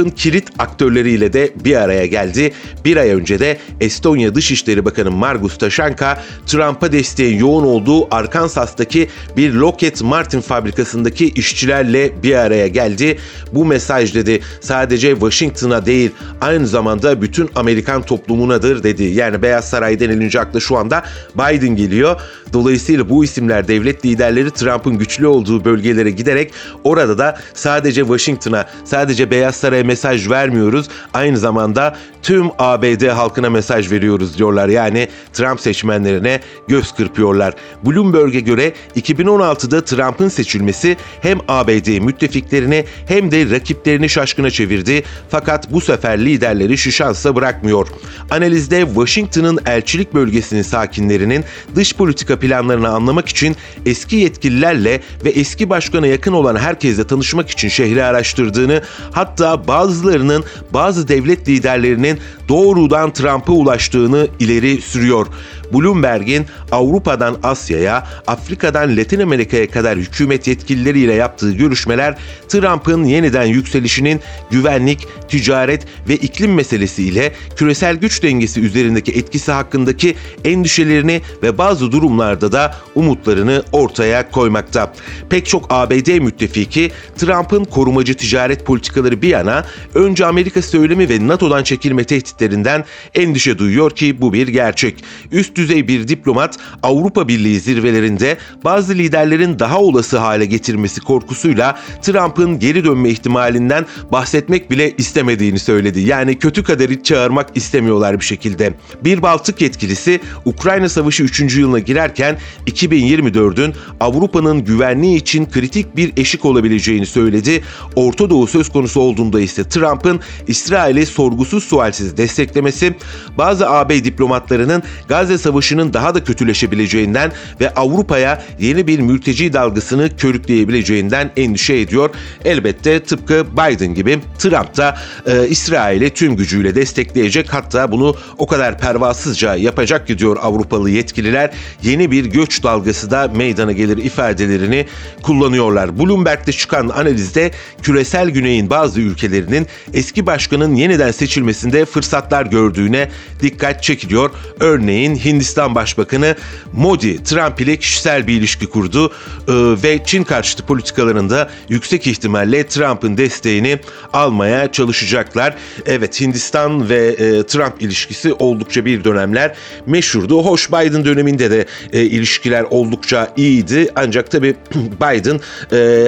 Trump'ın 0.03 0.17
kilit 0.17 0.51
aktörleriyle 0.59 1.33
de 1.33 1.53
bir 1.65 1.77
araya 1.77 2.07
geldi. 2.07 2.53
Bir 2.85 2.97
ay 2.97 3.11
önce 3.11 3.39
de 3.39 3.59
Estonya 3.81 4.35
Dışişleri 4.35 4.85
Bakanı 4.85 5.11
Margus 5.11 5.59
Taşanka 5.59 6.23
Trump'a 6.47 6.93
desteğin 6.93 7.39
yoğun 7.39 7.65
olduğu 7.65 8.15
Arkansas'taki 8.15 9.09
bir 9.37 9.53
Lockheed 9.53 10.01
Martin 10.01 10.41
fabrikasındaki 10.41 11.29
işçilerle 11.29 12.23
bir 12.23 12.35
araya 12.35 12.69
geldi. 12.69 13.19
Bu 13.53 13.65
mesaj 13.65 14.15
dedi 14.15 14.41
sadece 14.61 15.13
Washington'a 15.13 15.87
değil 15.87 16.11
aynı 16.41 16.67
zamanda 16.67 17.23
bütün 17.23 17.51
Amerikan 17.55 18.03
toplumunadır 18.03 18.83
dedi. 18.83 19.05
Yani 19.05 19.43
Beyaz 19.43 19.71
Saray 19.71 20.01
denilince 20.01 20.41
akla 20.41 20.61
şu 20.61 20.77
anda 20.77 21.03
Biden 21.35 21.77
geliyor. 21.77 22.21
Dolayısıyla 22.53 23.09
bu 23.09 23.25
isimler 23.25 23.69
devlet 23.69 24.05
liderleri 24.05 24.51
Trump'ın 24.51 24.99
güçlü 24.99 25.27
olduğu 25.27 25.65
bölgelere 25.65 26.11
giderek 26.11 26.53
orada 26.85 27.19
da 27.19 27.39
sadece 27.55 28.01
Washington'a, 28.01 28.65
sadece 28.85 29.31
Beyaz 29.31 29.57
Saray'a 29.57 29.82
mesaj 29.83 30.31
vermiyoruz. 30.31 30.89
Aynı 31.15 31.39
zamanda 31.39 31.97
tüm 32.23 32.51
ABD 32.59 33.09
halkına 33.09 33.51
mesaj 33.51 33.91
veriyoruz 33.91 34.39
diyorlar. 34.39 34.69
Yani 34.69 35.09
Trump 35.33 35.61
seçmenlerine 35.61 36.41
göz 36.69 36.93
kırpıyorlar. 36.93 37.55
Bloomberg'e 37.85 38.41
göre 38.41 38.73
2016'da 38.97 39.85
Trump'ın 39.85 40.29
seçilmesi 40.29 40.97
hem 41.21 41.39
ABD 41.49 41.99
müttefiklerini 42.01 42.85
hem 43.07 43.31
de 43.31 43.51
rakiplerini 43.51 44.09
şaşkına 44.09 44.51
çevirdi. 44.51 45.03
Fakat 45.29 45.73
bu 45.73 45.81
sefer 45.81 46.19
liderleri 46.25 46.79
şu 46.79 46.93
şansa 46.93 47.37
bırakmıyor. 47.37 47.89
Analizde 48.31 48.87
Washington'ın 48.87 49.59
elçilik 49.67 50.15
bölgesinin 50.15 50.63
sakinlerinin 50.63 51.45
dış 51.75 51.95
politika 51.95 52.39
planlarını 52.39 52.89
anlamak 52.89 53.29
için 53.29 53.57
eski 53.87 54.17
yetkililerle 54.17 55.01
ve 55.25 55.31
eski 55.31 55.71
başkana 55.71 56.07
yakın 56.07 56.33
olan 56.33 56.57
herkesle 56.57 57.05
tanışmak 57.05 57.51
için 57.51 57.69
şehri 57.69 58.05
araştırdığını, 58.05 58.83
hatta 59.13 59.69
bazılarının 59.73 60.45
bazı 60.73 61.09
devlet 61.09 61.49
liderlerinin 61.49 62.19
doğrudan 62.49 63.13
Trump'a 63.13 63.53
ulaştığını 63.53 64.29
ileri 64.39 64.81
sürüyor. 64.83 65.27
Bloomberg'in 65.73 66.47
Avrupa'dan 66.73 67.37
Asya'ya, 67.43 68.07
Afrika'dan 68.27 68.97
Latin 68.97 69.21
Amerika'ya 69.21 69.71
kadar 69.71 69.99
hükümet 69.99 70.47
yetkilileriyle 70.47 71.15
yaptığı 71.15 71.53
görüşmeler 71.53 72.19
Trump'ın 72.49 73.05
yeniden 73.05 73.45
yükselişinin 73.45 74.21
güvenlik, 74.51 75.09
ticaret 75.29 75.87
ve 76.09 76.17
iklim 76.17 76.55
meselesiyle 76.55 77.33
küresel 77.57 77.97
güç 77.97 78.23
dengesi 78.23 78.61
üzerindeki 78.61 79.13
etkisi 79.13 79.53
hakkındaki 79.53 80.15
endişelerini 80.45 81.21
ve 81.43 81.59
bazı 81.59 81.93
durumlarda 81.93 82.53
da 82.53 82.75
umutlarını 82.95 83.63
ortaya 83.73 84.31
koymakta. 84.31 84.93
Pek 85.31 85.47
çok 85.47 85.67
ABD 85.71 86.19
müttefiki 86.19 86.91
Trump'ın 87.17 87.65
korumacı 87.65 88.15
ticaret 88.15 88.67
politikaları 88.67 89.23
bir 89.23 89.29
yana 89.29 89.65
önce 89.95 90.27
Amerika 90.27 90.63
söylemi 90.63 91.09
ve 91.09 91.29
NATO'dan 91.29 91.63
çekilme 91.63 92.05
tehditlerinden 92.05 92.85
endişe 93.15 93.59
duyuyor 93.59 93.91
ki 93.91 94.21
bu 94.21 94.33
bir 94.33 94.49
gerçek. 94.49 95.05
Üst 95.33 95.57
düzey 95.63 95.89
bir 95.89 96.09
diplomat 96.09 96.59
Avrupa 96.83 97.29
Birliği 97.29 97.61
zirvelerinde 97.61 98.39
bazı 98.65 98.95
liderlerin 98.95 99.59
daha 99.59 99.81
olası 99.81 100.19
hale 100.19 100.47
getirmesi 100.47 101.01
korkusuyla 101.01 101.79
Trump'ın 102.03 102.59
geri 102.59 102.85
dönme 102.85 103.09
ihtimalinden 103.09 103.87
bahsetmek 104.13 104.71
bile 104.71 104.97
istemediğini 104.99 105.59
söyledi. 105.59 106.01
Yani 106.01 106.39
kötü 106.39 106.63
kaderi 106.63 107.03
çağırmak 107.03 107.49
istemiyorlar 107.55 108.21
bir 108.21 108.25
şekilde. 108.25 108.75
Bir 109.05 109.23
Baltık 109.23 109.61
yetkilisi 109.61 110.21
Ukrayna 110.45 110.89
Savaşı 110.89 111.23
3. 111.23 111.57
yılına 111.57 111.79
girerken 111.79 112.39
2024'ün 112.67 113.75
Avrupa'nın 114.01 114.65
güvenliği 114.65 115.17
için 115.17 115.47
kritik 115.47 115.97
bir 115.97 116.13
eşik 116.17 116.45
olabileceğini 116.45 117.07
söyledi. 117.07 117.63
Orta 117.97 118.31
Doğu 118.31 118.47
söz 118.47 118.69
konusu 118.69 119.01
olduğunda 119.01 119.41
ise 119.41 119.65
Trump'ın 119.65 120.21
İsrail'i 120.47 121.07
sorgusuz 121.07 121.65
sualsiz 121.65 122.17
desteklemesi 122.17 122.95
bazı 123.39 123.71
AB 123.71 124.05
diplomatlarının 124.05 124.83
Gazze 125.09 125.39
Savaşı'nın 125.53 125.93
daha 125.93 126.15
da 126.15 126.25
kötüleşebileceğinden 126.25 127.33
ve 127.61 127.75
Avrupa'ya 127.75 128.43
yeni 128.59 128.87
bir 128.87 128.99
mülteci 128.99 129.53
dalgasını 129.53 130.17
körükleyebileceğinden 130.17 131.31
endişe 131.37 131.75
ediyor. 131.75 132.11
Elbette 132.45 133.01
tıpkı 133.01 133.47
Biden 133.53 133.95
gibi 133.95 134.21
Trump 134.39 134.77
da 134.77 134.99
e, 135.27 135.49
İsrail'i 135.49 136.11
tüm 136.11 136.37
gücüyle 136.37 136.75
destekleyecek 136.75 137.55
hatta 137.55 137.93
bunu 137.93 138.17
o 138.39 138.47
kadar 138.47 138.79
pervasızca 138.79 139.55
yapacak 139.55 140.07
ki 140.07 140.19
diyor 140.19 140.37
Avrupalı 140.43 140.91
yetkililer 140.91 141.51
yeni 141.83 142.11
bir 142.11 142.25
göç 142.25 142.63
dalgası 142.63 143.11
da 143.11 143.29
meydana 143.29 143.73
gelir 143.73 143.97
ifadelerini 143.97 144.87
kullanıyorlar. 145.23 145.99
Bloomberg'de 145.99 146.53
çıkan 146.53 146.89
analizde 146.89 147.51
küresel 147.83 148.31
güneyin 148.31 148.71
bazı 148.71 149.01
ülkelerinin 149.01 149.67
eski 149.95 150.27
başkanın 150.27 150.75
yeniden 150.75 151.11
seçilmesinde 151.11 151.85
fırsatlar 151.85 152.47
gördüğüne 152.47 153.11
dikkat 153.43 153.83
çekiliyor. 153.83 154.31
Örneğin 154.61 155.15
Hindistan 155.33 155.75
Başbakanı 155.75 156.37
Modi 156.73 157.25
Trump 157.25 157.61
ile 157.61 157.77
kişisel 157.77 158.27
bir 158.27 158.33
ilişki 158.33 158.67
kurdu 158.67 159.13
e, 159.49 159.53
ve 159.83 160.01
Çin 160.05 160.25
karşıtı 160.25 160.67
politikalarında 160.67 161.51
yüksek 161.69 162.07
ihtimalle 162.07 162.67
Trump'ın 162.67 163.17
desteğini 163.17 163.79
almaya 164.13 164.73
çalışacaklar. 164.73 165.55
Evet 165.87 166.21
Hindistan 166.21 166.89
ve 166.89 167.07
e, 167.07 167.43
Trump 167.43 167.83
ilişkisi 167.83 168.33
oldukça 168.33 168.85
bir 168.85 169.05
dönemler 169.05 169.55
meşhurdu. 169.87 170.45
Hoş 170.45 170.69
Biden 170.69 171.05
döneminde 171.05 171.51
de 171.51 171.67
e, 171.93 172.03
ilişkiler 172.03 172.63
oldukça 172.71 173.33
iyiydi. 173.37 173.89
Ancak 173.95 174.31
tabii 174.31 174.55
Biden 174.75 175.41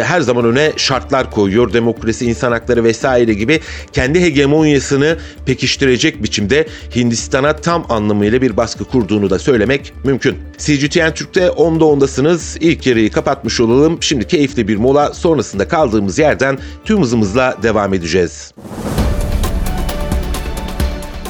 her 0.04 0.21
zaman 0.21 0.45
öne 0.45 0.73
şartlar 0.76 1.31
koyuyor. 1.31 1.73
Demokrasi, 1.73 2.26
insan 2.26 2.52
hakları 2.52 2.85
vesaire 2.85 3.35
gibi 3.35 3.61
kendi 3.93 4.21
hegemonyasını 4.21 5.19
pekiştirecek 5.47 6.23
biçimde 6.23 6.69
Hindistan'a 6.97 7.57
tam 7.57 7.87
anlamıyla 7.88 8.43
bir 8.43 8.57
baskı 8.57 8.85
kurduğunu 9.14 9.30
da 9.30 9.38
söylemek 9.38 9.92
mümkün. 10.04 10.37
CGTN 10.59 11.14
Türk'te 11.14 11.47
10'da 11.47 11.85
10'dasınız. 11.85 12.59
İlk 12.61 12.87
yarıyı 12.87 13.11
kapatmış 13.11 13.61
olalım. 13.61 13.99
Şimdi 14.00 14.26
keyifli 14.26 14.68
bir 14.68 14.76
mola 14.76 15.14
sonrasında 15.14 15.68
kaldığımız 15.68 16.18
yerden 16.18 16.59
tüm 16.85 17.00
hızımızla 17.00 17.56
devam 17.62 17.94
edeceğiz. 17.94 18.54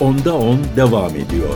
Onda 0.00 0.34
10 0.34 0.58
devam 0.76 1.10
ediyor. 1.10 1.54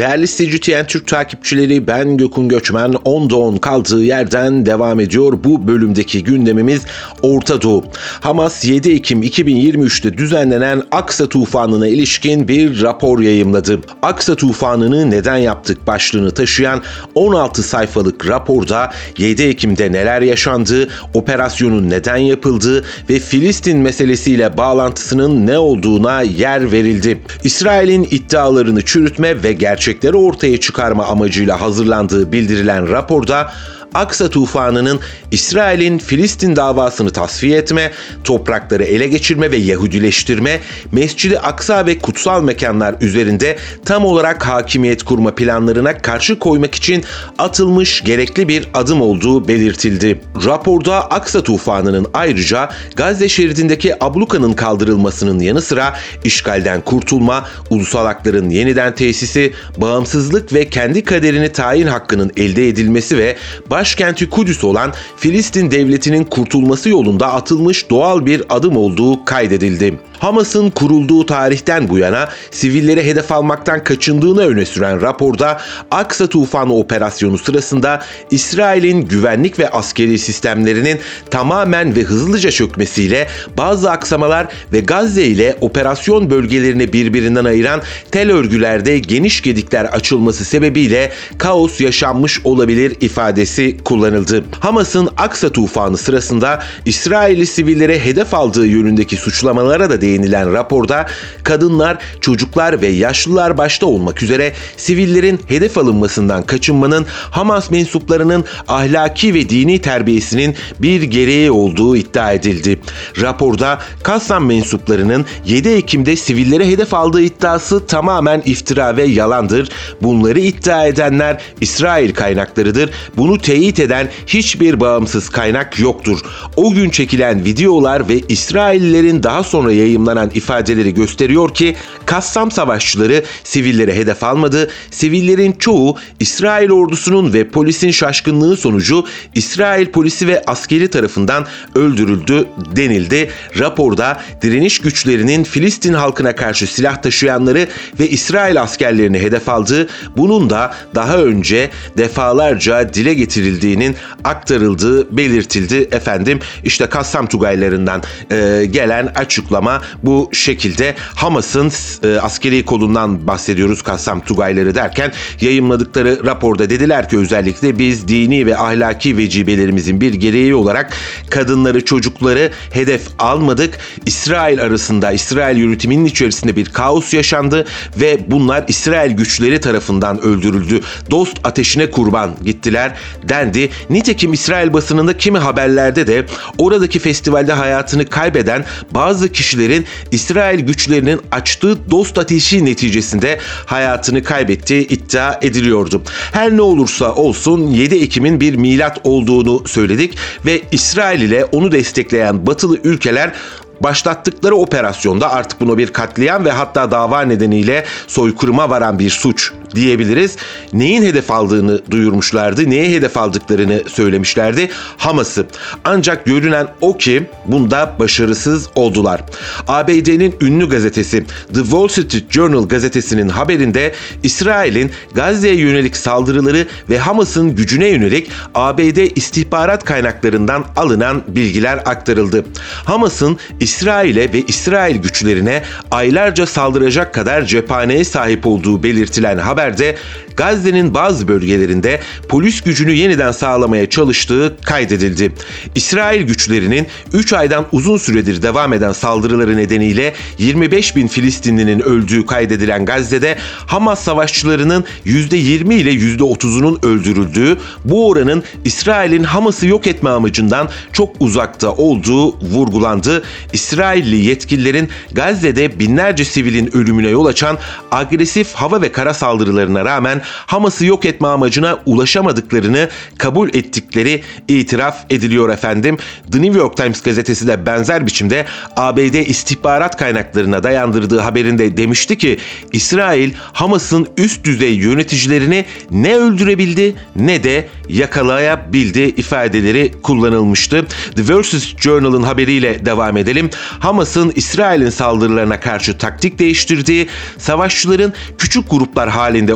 Değerli 0.00 0.26
CGTN 0.26 0.86
Türk 0.86 1.06
takipçileri 1.06 1.86
ben 1.86 2.16
Gökün 2.16 2.48
Göçmen 2.48 2.90
10'da 2.90 3.36
10 3.36 3.56
kaldığı 3.56 4.04
yerden 4.04 4.66
devam 4.66 5.00
ediyor. 5.00 5.38
Bu 5.44 5.68
bölümdeki 5.68 6.24
gündemimiz 6.24 6.82
Orta 7.22 7.62
Doğu. 7.62 7.84
Hamas 8.20 8.64
7 8.64 8.92
Ekim 8.92 9.22
2023'te 9.22 10.18
düzenlenen 10.18 10.82
Aksa 10.90 11.28
tufanına 11.28 11.88
ilişkin 11.88 12.48
bir 12.48 12.82
rapor 12.82 13.20
yayımladı. 13.20 13.80
Aksa 14.02 14.34
tufanını 14.34 15.10
neden 15.10 15.36
yaptık 15.36 15.86
başlığını 15.86 16.30
taşıyan 16.30 16.82
16 17.14 17.62
sayfalık 17.62 18.28
raporda 18.28 18.92
7 19.18 19.42
Ekim'de 19.42 19.92
neler 19.92 20.22
yaşandığı, 20.22 20.88
operasyonun 21.14 21.90
neden 21.90 22.16
yapıldığı 22.16 22.84
ve 23.10 23.18
Filistin 23.18 23.78
meselesiyle 23.78 24.56
bağlantısının 24.56 25.46
ne 25.46 25.58
olduğuna 25.58 26.22
yer 26.22 26.72
verildi. 26.72 27.20
İsrail'in 27.44 28.08
iddialarını 28.10 28.82
çürütme 28.84 29.42
ve 29.42 29.52
gerçek 29.52 29.89
gerçekleri 29.90 30.16
ortaya 30.16 30.60
çıkarma 30.60 31.06
amacıyla 31.06 31.60
hazırlandığı 31.60 32.32
bildirilen 32.32 32.90
raporda 32.90 33.52
Aksa 33.94 34.30
tufanının 34.30 35.00
İsrail'in 35.30 35.98
Filistin 35.98 36.56
davasını 36.56 37.10
tasfiye 37.10 37.58
etme, 37.58 37.92
toprakları 38.24 38.84
ele 38.84 39.08
geçirme 39.08 39.50
ve 39.50 39.56
Yahudileştirme, 39.56 40.60
Mescidi 40.92 41.38
Aksa 41.38 41.86
ve 41.86 41.98
kutsal 41.98 42.42
mekanlar 42.42 42.94
üzerinde 43.00 43.58
tam 43.84 44.04
olarak 44.04 44.46
hakimiyet 44.46 45.02
kurma 45.02 45.34
planlarına 45.34 45.98
karşı 45.98 46.38
koymak 46.38 46.74
için 46.74 47.04
atılmış 47.38 48.04
gerekli 48.04 48.48
bir 48.48 48.68
adım 48.74 49.00
olduğu 49.02 49.48
belirtildi. 49.48 50.20
Raporda 50.44 51.10
Aksa 51.10 51.42
tufanının 51.42 52.06
ayrıca 52.14 52.70
Gazze 52.96 53.28
şeridindeki 53.28 54.04
ablukanın 54.04 54.52
kaldırılmasının 54.52 55.38
yanı 55.38 55.62
sıra 55.62 55.96
işgalden 56.24 56.80
kurtulma, 56.80 57.48
ulusal 57.70 58.06
hakların 58.06 58.50
yeniden 58.50 58.94
tesisi, 58.94 59.52
bağımsızlık 59.76 60.52
ve 60.52 60.68
kendi 60.68 61.04
kaderini 61.04 61.52
tayin 61.52 61.86
hakkının 61.86 62.32
elde 62.36 62.68
edilmesi 62.68 63.18
ve 63.18 63.36
başkenti 63.80 64.30
Kudüs 64.30 64.64
olan 64.64 64.92
Filistin 65.16 65.70
devletinin 65.70 66.24
kurtulması 66.24 66.88
yolunda 66.88 67.32
atılmış 67.32 67.90
doğal 67.90 68.26
bir 68.26 68.42
adım 68.48 68.76
olduğu 68.76 69.24
kaydedildi. 69.24 69.98
Hamas'ın 70.20 70.70
kurulduğu 70.70 71.26
tarihten 71.26 71.88
bu 71.88 71.98
yana 71.98 72.28
sivilleri 72.50 73.04
hedef 73.04 73.32
almaktan 73.32 73.84
kaçındığını 73.84 74.46
öne 74.46 74.66
süren 74.66 75.00
raporda 75.00 75.60
Aksa 75.90 76.26
Tufanı 76.26 76.74
operasyonu 76.74 77.38
sırasında 77.38 78.02
İsrail'in 78.30 79.00
güvenlik 79.00 79.58
ve 79.58 79.70
askeri 79.70 80.18
sistemlerinin 80.18 80.98
tamamen 81.30 81.96
ve 81.96 82.02
hızlıca 82.02 82.50
çökmesiyle 82.50 83.28
bazı 83.58 83.90
aksamalar 83.90 84.46
ve 84.72 84.80
Gazze 84.80 85.24
ile 85.24 85.56
operasyon 85.60 86.30
bölgelerini 86.30 86.92
birbirinden 86.92 87.44
ayıran 87.44 87.82
tel 88.10 88.32
örgülerde 88.32 88.98
geniş 88.98 89.42
gedikler 89.42 89.84
açılması 89.84 90.44
sebebiyle 90.44 91.12
kaos 91.38 91.80
yaşanmış 91.80 92.40
olabilir 92.44 92.96
ifadesi 93.00 93.76
kullanıldı. 93.84 94.44
Hamas'ın 94.60 95.08
Aksa 95.16 95.48
tufanı 95.48 95.96
sırasında 95.96 96.62
İsrailli 96.86 97.46
sivillere 97.46 98.04
hedef 98.04 98.34
aldığı 98.34 98.66
yönündeki 98.66 99.16
suçlamalara 99.16 99.90
da 99.90 100.00
değinilen 100.10 100.52
raporda 100.52 101.06
kadınlar, 101.42 101.98
çocuklar 102.20 102.82
ve 102.82 102.86
yaşlılar 102.86 103.58
başta 103.58 103.86
olmak 103.86 104.22
üzere 104.22 104.52
sivillerin 104.76 105.40
hedef 105.46 105.78
alınmasından 105.78 106.42
kaçınmanın 106.42 107.06
Hamas 107.30 107.70
mensuplarının 107.70 108.44
ahlaki 108.68 109.34
ve 109.34 109.48
dini 109.48 109.78
terbiyesinin 109.78 110.54
bir 110.78 111.02
gereği 111.02 111.50
olduğu 111.50 111.96
iddia 111.96 112.32
edildi. 112.32 112.80
Raporda 113.20 113.78
Kassam 114.02 114.46
mensuplarının 114.46 115.26
7 115.46 115.68
Ekim'de 115.68 116.16
sivillere 116.16 116.68
hedef 116.68 116.94
aldığı 116.94 117.22
iddiası 117.22 117.86
tamamen 117.86 118.42
iftira 118.44 118.96
ve 118.96 119.02
yalandır. 119.02 119.68
Bunları 120.02 120.40
iddia 120.40 120.86
edenler 120.86 121.42
İsrail 121.60 122.14
kaynaklarıdır. 122.14 122.90
Bunu 123.16 123.38
teyit 123.38 123.80
eden 123.80 124.08
hiçbir 124.26 124.80
bağımsız 124.80 125.28
kaynak 125.28 125.78
yoktur. 125.78 126.18
O 126.56 126.72
gün 126.72 126.90
çekilen 126.90 127.44
videolar 127.44 128.08
ve 128.08 128.20
İsraillilerin 128.28 129.22
daha 129.22 129.42
sonra 129.42 129.72
yayımlanan 130.00 130.30
ifadeleri 130.34 130.94
gösteriyor 130.94 131.54
ki 131.54 131.76
Kassam 132.06 132.50
savaşçıları 132.50 133.24
sivillere 133.44 133.94
hedef 133.94 134.24
almadı. 134.24 134.70
Sivillerin 134.90 135.52
çoğu 135.52 135.96
İsrail 136.20 136.70
ordusunun 136.70 137.32
ve 137.32 137.48
polisin 137.48 137.90
şaşkınlığı 137.90 138.56
sonucu 138.56 139.06
İsrail 139.34 139.86
polisi 139.86 140.26
ve 140.26 140.42
askeri 140.46 140.88
tarafından 140.88 141.46
öldürüldü 141.74 142.46
denildi. 142.76 143.30
Raporda 143.58 144.20
direniş 144.42 144.78
güçlerinin 144.78 145.44
Filistin 145.44 145.94
halkına 145.94 146.36
karşı 146.36 146.66
silah 146.66 147.02
taşıyanları 147.02 147.68
ve 148.00 148.08
İsrail 148.08 148.62
askerlerini 148.62 149.18
hedef 149.18 149.48
aldığı, 149.48 149.88
bunun 150.16 150.50
da 150.50 150.74
daha 150.94 151.16
önce 151.18 151.70
defalarca 151.98 152.94
dile 152.94 153.14
getirildiğinin 153.14 153.96
aktarıldığı 154.24 155.16
belirtildi 155.16 155.88
efendim. 155.92 156.40
İşte 156.64 156.86
Kassam 156.86 157.26
Tugaylarından 157.26 158.02
e, 158.30 158.66
gelen 158.70 159.06
açıklama 159.14 159.82
bu 160.02 160.30
şekilde 160.32 160.94
Hamas'ın 160.98 161.72
e, 162.02 162.20
askeri 162.20 162.64
kolundan 162.64 163.26
bahsediyoruz 163.26 163.82
Kassam 163.82 164.20
Tugayları 164.20 164.74
derken 164.74 165.12
yayımladıkları 165.40 166.26
raporda 166.26 166.70
dediler 166.70 167.08
ki 167.08 167.18
özellikle 167.18 167.78
biz 167.78 168.08
dini 168.08 168.46
ve 168.46 168.56
ahlaki 168.56 169.16
vecibelerimizin 169.16 170.00
bir 170.00 170.14
gereği 170.14 170.54
olarak 170.54 170.92
kadınları 171.30 171.84
çocukları 171.84 172.50
hedef 172.70 173.02
almadık. 173.18 173.78
İsrail 174.06 174.62
arasında 174.62 175.12
İsrail 175.12 175.56
yönetiminin 175.56 176.04
içerisinde 176.04 176.56
bir 176.56 176.66
kaos 176.66 177.14
yaşandı 177.14 177.66
ve 178.00 178.18
bunlar 178.26 178.64
İsrail 178.68 179.12
güçleri 179.12 179.60
tarafından 179.60 180.22
öldürüldü. 180.22 180.80
Dost 181.10 181.38
ateşine 181.44 181.90
kurban 181.90 182.36
gittiler 182.44 182.96
dendi. 183.28 183.70
Nitekim 183.90 184.32
İsrail 184.32 184.72
basınında 184.72 185.16
kimi 185.16 185.38
haberlerde 185.38 186.06
de 186.06 186.26
oradaki 186.58 186.98
festivalde 186.98 187.52
hayatını 187.52 188.06
kaybeden 188.06 188.64
bazı 188.90 189.32
kişilerin 189.32 189.79
İsrail 190.10 190.60
güçlerinin 190.60 191.20
açtığı 191.30 191.90
dost 191.90 192.18
ateşi 192.18 192.64
neticesinde 192.64 193.38
hayatını 193.66 194.22
kaybettiği 194.22 194.86
iddia 194.88 195.38
ediliyordu. 195.42 196.02
Her 196.32 196.56
ne 196.56 196.62
olursa 196.62 197.14
olsun 197.14 197.66
7 197.66 197.94
Ekim'in 197.94 198.40
bir 198.40 198.54
milat 198.54 199.00
olduğunu 199.04 199.68
söyledik 199.68 200.18
ve 200.46 200.62
İsrail 200.72 201.20
ile 201.20 201.44
onu 201.44 201.72
destekleyen 201.72 202.46
batılı 202.46 202.78
ülkeler 202.84 203.32
başlattıkları 203.80 204.54
operasyonda 204.54 205.32
artık 205.32 205.60
bunu 205.60 205.78
bir 205.78 205.92
katliam 205.92 206.44
ve 206.44 206.50
hatta 206.50 206.90
dava 206.90 207.22
nedeniyle 207.22 207.84
soykırıma 208.06 208.70
varan 208.70 208.98
bir 208.98 209.10
suç 209.10 209.52
diyebiliriz. 209.74 210.36
Neyin 210.72 211.02
hedef 211.02 211.30
aldığını 211.30 211.80
duyurmuşlardı, 211.90 212.70
neye 212.70 212.90
hedef 212.90 213.16
aldıklarını 213.16 213.82
söylemişlerdi. 213.88 214.70
Hamas'ı. 214.96 215.46
Ancak 215.84 216.24
görünen 216.24 216.68
o 216.80 216.96
ki 216.96 217.30
bunda 217.46 217.94
başarısız 217.98 218.68
oldular. 218.74 219.20
ABD'nin 219.68 220.34
ünlü 220.40 220.68
gazetesi 220.68 221.24
The 221.54 221.60
Wall 221.60 221.88
Street 221.88 222.30
Journal 222.30 222.68
gazetesinin 222.68 223.28
haberinde 223.28 223.94
İsrail'in 224.22 224.90
Gazze'ye 225.14 225.54
yönelik 225.54 225.96
saldırıları 225.96 226.66
ve 226.90 226.98
Hamas'ın 226.98 227.56
gücüne 227.56 227.88
yönelik 227.88 228.30
ABD 228.54 229.16
istihbarat 229.16 229.84
kaynaklarından 229.84 230.64
alınan 230.76 231.22
bilgiler 231.28 231.76
aktarıldı. 231.76 232.44
Hamas'ın 232.84 233.38
İsrail'e 233.70 234.32
ve 234.32 234.40
İsrail 234.40 234.96
güçlerine 234.96 235.62
aylarca 235.90 236.46
saldıracak 236.46 237.14
kadar 237.14 237.42
cephaneye 237.42 238.04
sahip 238.04 238.46
olduğu 238.46 238.82
belirtilen 238.82 239.38
haberde 239.38 239.96
Gazze'nin 240.36 240.94
bazı 240.94 241.28
bölgelerinde 241.28 242.00
polis 242.28 242.60
gücünü 242.60 242.92
yeniden 242.92 243.32
sağlamaya 243.32 243.90
çalıştığı 243.90 244.56
kaydedildi. 244.64 245.32
İsrail 245.74 246.22
güçlerinin 246.22 246.86
3 247.12 247.32
aydan 247.32 247.66
uzun 247.72 247.96
süredir 247.96 248.42
devam 248.42 248.72
eden 248.72 248.92
saldırıları 248.92 249.56
nedeniyle 249.56 250.14
25 250.38 250.96
bin 250.96 251.08
Filistinlinin 251.08 251.80
öldüğü 251.80 252.26
kaydedilen 252.26 252.84
Gazze'de 252.84 253.36
Hamas 253.66 254.02
savaşçılarının 254.02 254.84
%20 255.06 255.74
ile 255.74 255.90
%30'unun 255.90 256.86
öldürüldüğü, 256.86 257.58
bu 257.84 258.08
oranın 258.08 258.42
İsrail'in 258.64 259.24
Hamas'ı 259.24 259.66
yok 259.66 259.86
etme 259.86 260.10
amacından 260.10 260.68
çok 260.92 261.16
uzakta 261.20 261.72
olduğu 261.72 262.40
vurgulandı. 262.40 263.22
İsrailli 263.52 264.16
yetkililerin 264.16 264.88
Gazze'de 265.12 265.78
binlerce 265.78 266.24
sivilin 266.24 266.76
ölümüne 266.76 267.08
yol 267.08 267.26
açan 267.26 267.58
agresif 267.90 268.54
hava 268.54 268.82
ve 268.82 268.92
kara 268.92 269.14
saldırılarına 269.14 269.84
rağmen 269.84 270.19
Hamas'ı 270.24 270.86
yok 270.86 271.04
etme 271.04 271.28
amacına 271.28 271.78
ulaşamadıklarını 271.86 272.88
kabul 273.18 273.48
ettikleri 273.48 274.22
itiraf 274.48 274.96
ediliyor 275.10 275.48
efendim. 275.48 275.96
The 276.32 276.42
New 276.42 276.58
York 276.58 276.76
Times 276.76 277.02
gazetesi 277.02 277.48
de 277.48 277.66
benzer 277.66 278.06
biçimde 278.06 278.46
ABD 278.76 279.26
istihbarat 279.26 279.96
kaynaklarına 279.96 280.62
dayandırdığı 280.62 281.20
haberinde 281.20 281.76
demişti 281.76 282.18
ki 282.18 282.38
İsrail 282.72 283.32
Hamas'ın 283.52 284.06
üst 284.16 284.44
düzey 284.44 284.74
yöneticilerini 284.74 285.64
ne 285.90 286.16
öldürebildi 286.16 286.94
ne 287.16 287.44
de 287.44 287.68
yakalayabildi 287.88 289.00
ifadeleri 289.00 289.92
kullanılmıştı. 290.02 290.86
The 291.16 291.34
Versus 291.34 291.76
Journal'ın 291.76 292.22
haberiyle 292.22 292.86
devam 292.86 293.16
edelim. 293.16 293.50
Hamas'ın 293.78 294.32
İsrail'in 294.34 294.90
saldırılarına 294.90 295.60
karşı 295.60 295.98
taktik 295.98 296.38
değiştirdiği, 296.38 297.08
savaşçıların 297.38 298.12
küçük 298.38 298.70
gruplar 298.70 299.10
halinde 299.10 299.54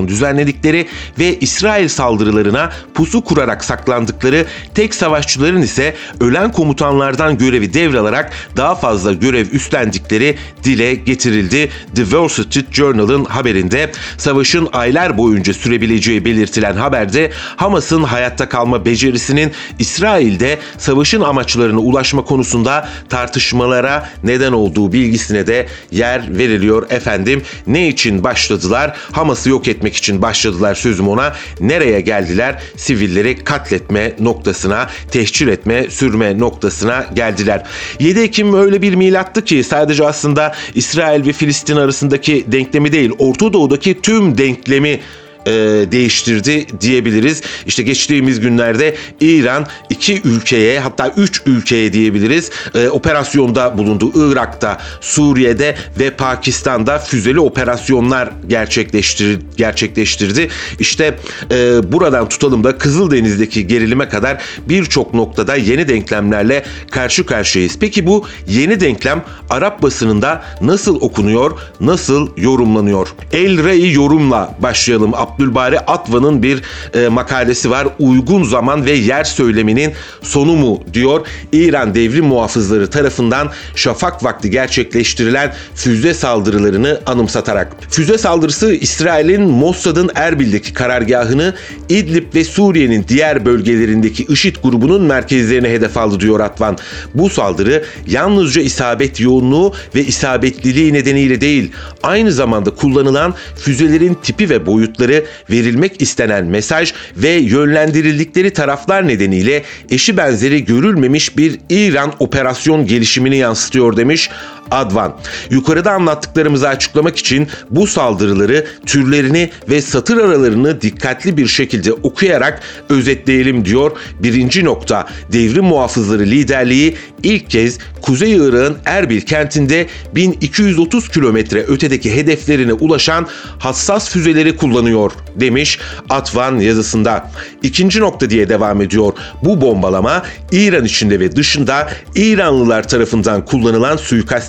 operasyon 0.00 0.08
düzenledikleri 0.08 0.86
ve 1.18 1.38
İsrail 1.38 1.88
saldırılarına 1.88 2.70
pusu 2.94 3.24
kurarak 3.24 3.64
saklandıkları, 3.64 4.46
tek 4.74 4.94
savaşçıların 4.94 5.62
ise 5.62 5.94
ölen 6.20 6.52
komutanlardan 6.52 7.38
görevi 7.38 7.74
devralarak 7.74 8.32
daha 8.56 8.74
fazla 8.74 9.12
görev 9.12 9.46
üstlendikleri 9.52 10.36
dile 10.64 10.94
getirildi. 10.94 11.70
The 11.94 12.02
Wall 12.02 12.28
Street 12.28 12.72
Journal'ın 12.72 13.24
haberinde 13.24 13.92
savaşın 14.18 14.68
aylar 14.72 15.18
boyunca 15.18 15.54
sürebileceği 15.54 16.24
belirtilen 16.24 16.76
haberde 16.76 17.30
Hamas'ın 17.56 18.02
hayatta 18.02 18.48
kalma 18.48 18.84
becerisinin 18.84 19.52
İsrail'de 19.78 20.58
savaşın 20.78 21.20
amaçlarına 21.20 21.78
ulaşma 21.80 22.24
konusunda 22.24 22.88
tartışmalara 23.08 24.08
neden 24.24 24.52
olduğu 24.52 24.92
bilgisine 24.92 25.46
de 25.46 25.66
yer 25.90 26.38
veriliyor 26.38 26.90
efendim. 26.90 27.42
Ne 27.66 27.88
için 27.88 28.24
başladılar? 28.24 28.96
Hamas'ı 29.12 29.50
yok 29.50 29.68
etmek 29.68 29.89
için 29.96 30.22
başladılar 30.22 30.74
sözüm 30.74 31.08
ona. 31.08 31.32
Nereye 31.60 32.00
geldiler? 32.00 32.62
Sivilleri 32.76 33.44
katletme 33.44 34.12
noktasına, 34.20 34.90
tehcir 35.10 35.48
etme, 35.48 35.90
sürme 35.90 36.38
noktasına 36.38 37.06
geldiler. 37.14 37.66
7 38.00 38.20
Ekim 38.20 38.54
öyle 38.54 38.82
bir 38.82 38.94
milattı 38.94 39.44
ki 39.44 39.64
sadece 39.64 40.04
aslında 40.04 40.54
İsrail 40.74 41.26
ve 41.26 41.32
Filistin 41.32 41.76
arasındaki 41.76 42.44
denklemi 42.52 42.92
değil, 42.92 43.10
Orta 43.18 43.52
Doğu'daki 43.52 44.00
tüm 44.00 44.38
denklemi 44.38 45.00
e, 45.46 45.52
değiştirdi 45.92 46.66
diyebiliriz. 46.80 47.42
İşte 47.66 47.82
geçtiğimiz 47.82 48.40
günlerde 48.40 48.96
İran 49.20 49.66
iki 49.90 50.20
ülkeye 50.24 50.80
hatta 50.80 51.14
üç 51.16 51.42
ülkeye 51.46 51.92
diyebiliriz 51.92 52.50
e, 52.74 52.88
operasyonda 52.88 53.78
bulundu. 53.78 54.12
Irak'ta, 54.14 54.78
Suriye'de 55.00 55.76
ve 55.98 56.10
Pakistan'da 56.10 56.98
füzeli 56.98 57.40
operasyonlar 57.40 58.30
gerçekleştir, 58.48 59.38
gerçekleştirdi. 59.56 60.48
İşte 60.78 61.18
e, 61.50 61.92
buradan 61.92 62.28
tutalım 62.28 62.64
da 62.64 62.78
Kızıldeniz'deki 62.78 63.66
gerilime 63.66 64.08
kadar 64.08 64.42
birçok 64.68 65.14
noktada 65.14 65.56
yeni 65.56 65.88
denklemlerle 65.88 66.64
karşı 66.90 67.26
karşıyayız. 67.26 67.78
Peki 67.80 68.06
bu 68.06 68.26
yeni 68.46 68.80
denklem 68.80 69.24
Arap 69.50 69.82
basınında 69.82 70.42
nasıl 70.60 71.00
okunuyor, 71.00 71.58
nasıl 71.80 72.28
yorumlanıyor? 72.36 73.08
El 73.32 73.64
Rey 73.64 73.92
yorumla 73.92 74.54
başlayalım. 74.58 75.14
Abdülbari 75.34 75.80
Atvan'ın 75.80 76.42
bir 76.42 76.62
e, 76.94 77.08
makalesi 77.08 77.70
var. 77.70 77.88
Uygun 77.98 78.44
zaman 78.44 78.86
ve 78.86 78.92
yer 78.92 79.24
söyleminin 79.24 79.92
sonu 80.22 80.56
mu 80.56 80.82
diyor. 80.94 81.26
İran 81.52 81.94
devrim 81.94 82.24
muhafızları 82.24 82.90
tarafından 82.90 83.50
şafak 83.74 84.24
vakti 84.24 84.50
gerçekleştirilen 84.50 85.52
füze 85.74 86.14
saldırılarını 86.14 87.00
anımsatarak. 87.06 87.76
Füze 87.90 88.18
saldırısı 88.18 88.74
İsrail'in 88.74 89.42
Mossad'ın 89.42 90.10
Erbil'deki 90.14 90.72
karargahını 90.72 91.54
İdlib 91.88 92.34
ve 92.34 92.44
Suriye'nin 92.44 93.04
diğer 93.08 93.44
bölgelerindeki 93.44 94.24
IŞİD 94.24 94.56
grubunun 94.62 95.02
merkezlerine 95.02 95.68
hedef 95.70 95.96
aldı 95.96 96.20
diyor 96.20 96.40
Atvan. 96.40 96.78
Bu 97.14 97.30
saldırı 97.30 97.84
yalnızca 98.06 98.62
isabet 98.62 99.20
yoğunluğu 99.20 99.72
ve 99.94 100.04
isabetliliği 100.04 100.92
nedeniyle 100.92 101.40
değil, 101.40 101.72
aynı 102.02 102.32
zamanda 102.32 102.70
kullanılan 102.70 103.34
füzelerin 103.56 104.14
tipi 104.22 104.50
ve 104.50 104.66
boyutları, 104.66 105.19
verilmek 105.50 106.02
istenen 106.02 106.44
mesaj 106.46 106.92
ve 107.16 107.28
yönlendirildikleri 107.28 108.52
taraflar 108.52 109.08
nedeniyle 109.08 109.62
eşi 109.90 110.16
benzeri 110.16 110.64
görülmemiş 110.64 111.36
bir 111.36 111.58
İran 111.70 112.12
operasyon 112.18 112.86
gelişimini 112.86 113.36
yansıtıyor 113.36 113.96
demiş 113.96 114.30
Advan. 114.70 115.16
Yukarıda 115.50 115.92
anlattıklarımızı 115.92 116.68
açıklamak 116.68 117.16
için 117.16 117.48
bu 117.70 117.86
saldırıları, 117.86 118.66
türlerini 118.86 119.50
ve 119.68 119.82
satır 119.82 120.16
aralarını 120.16 120.80
dikkatli 120.80 121.36
bir 121.36 121.46
şekilde 121.46 121.92
okuyarak 121.92 122.60
özetleyelim 122.88 123.64
diyor. 123.64 123.92
Birinci 124.18 124.64
nokta 124.64 125.06
devrim 125.32 125.64
muhafızları 125.64 126.22
liderliği 126.22 126.96
ilk 127.22 127.50
kez 127.50 127.78
Kuzey 128.02 128.32
Irak'ın 128.32 128.76
Erbil 128.84 129.20
kentinde 129.20 129.86
1230 130.14 131.08
kilometre 131.08 131.60
ötedeki 131.60 132.16
hedeflerine 132.16 132.72
ulaşan 132.72 133.26
hassas 133.58 134.10
füzeleri 134.10 134.56
kullanıyor 134.56 135.12
demiş 135.36 135.78
Atvan 136.10 136.58
yazısında. 136.58 137.30
İkinci 137.62 138.00
nokta 138.00 138.30
diye 138.30 138.48
devam 138.48 138.82
ediyor. 138.82 139.12
Bu 139.44 139.60
bombalama 139.60 140.22
İran 140.52 140.84
içinde 140.84 141.20
ve 141.20 141.36
dışında 141.36 141.90
İranlılar 142.14 142.88
tarafından 142.88 143.44
kullanılan 143.44 143.96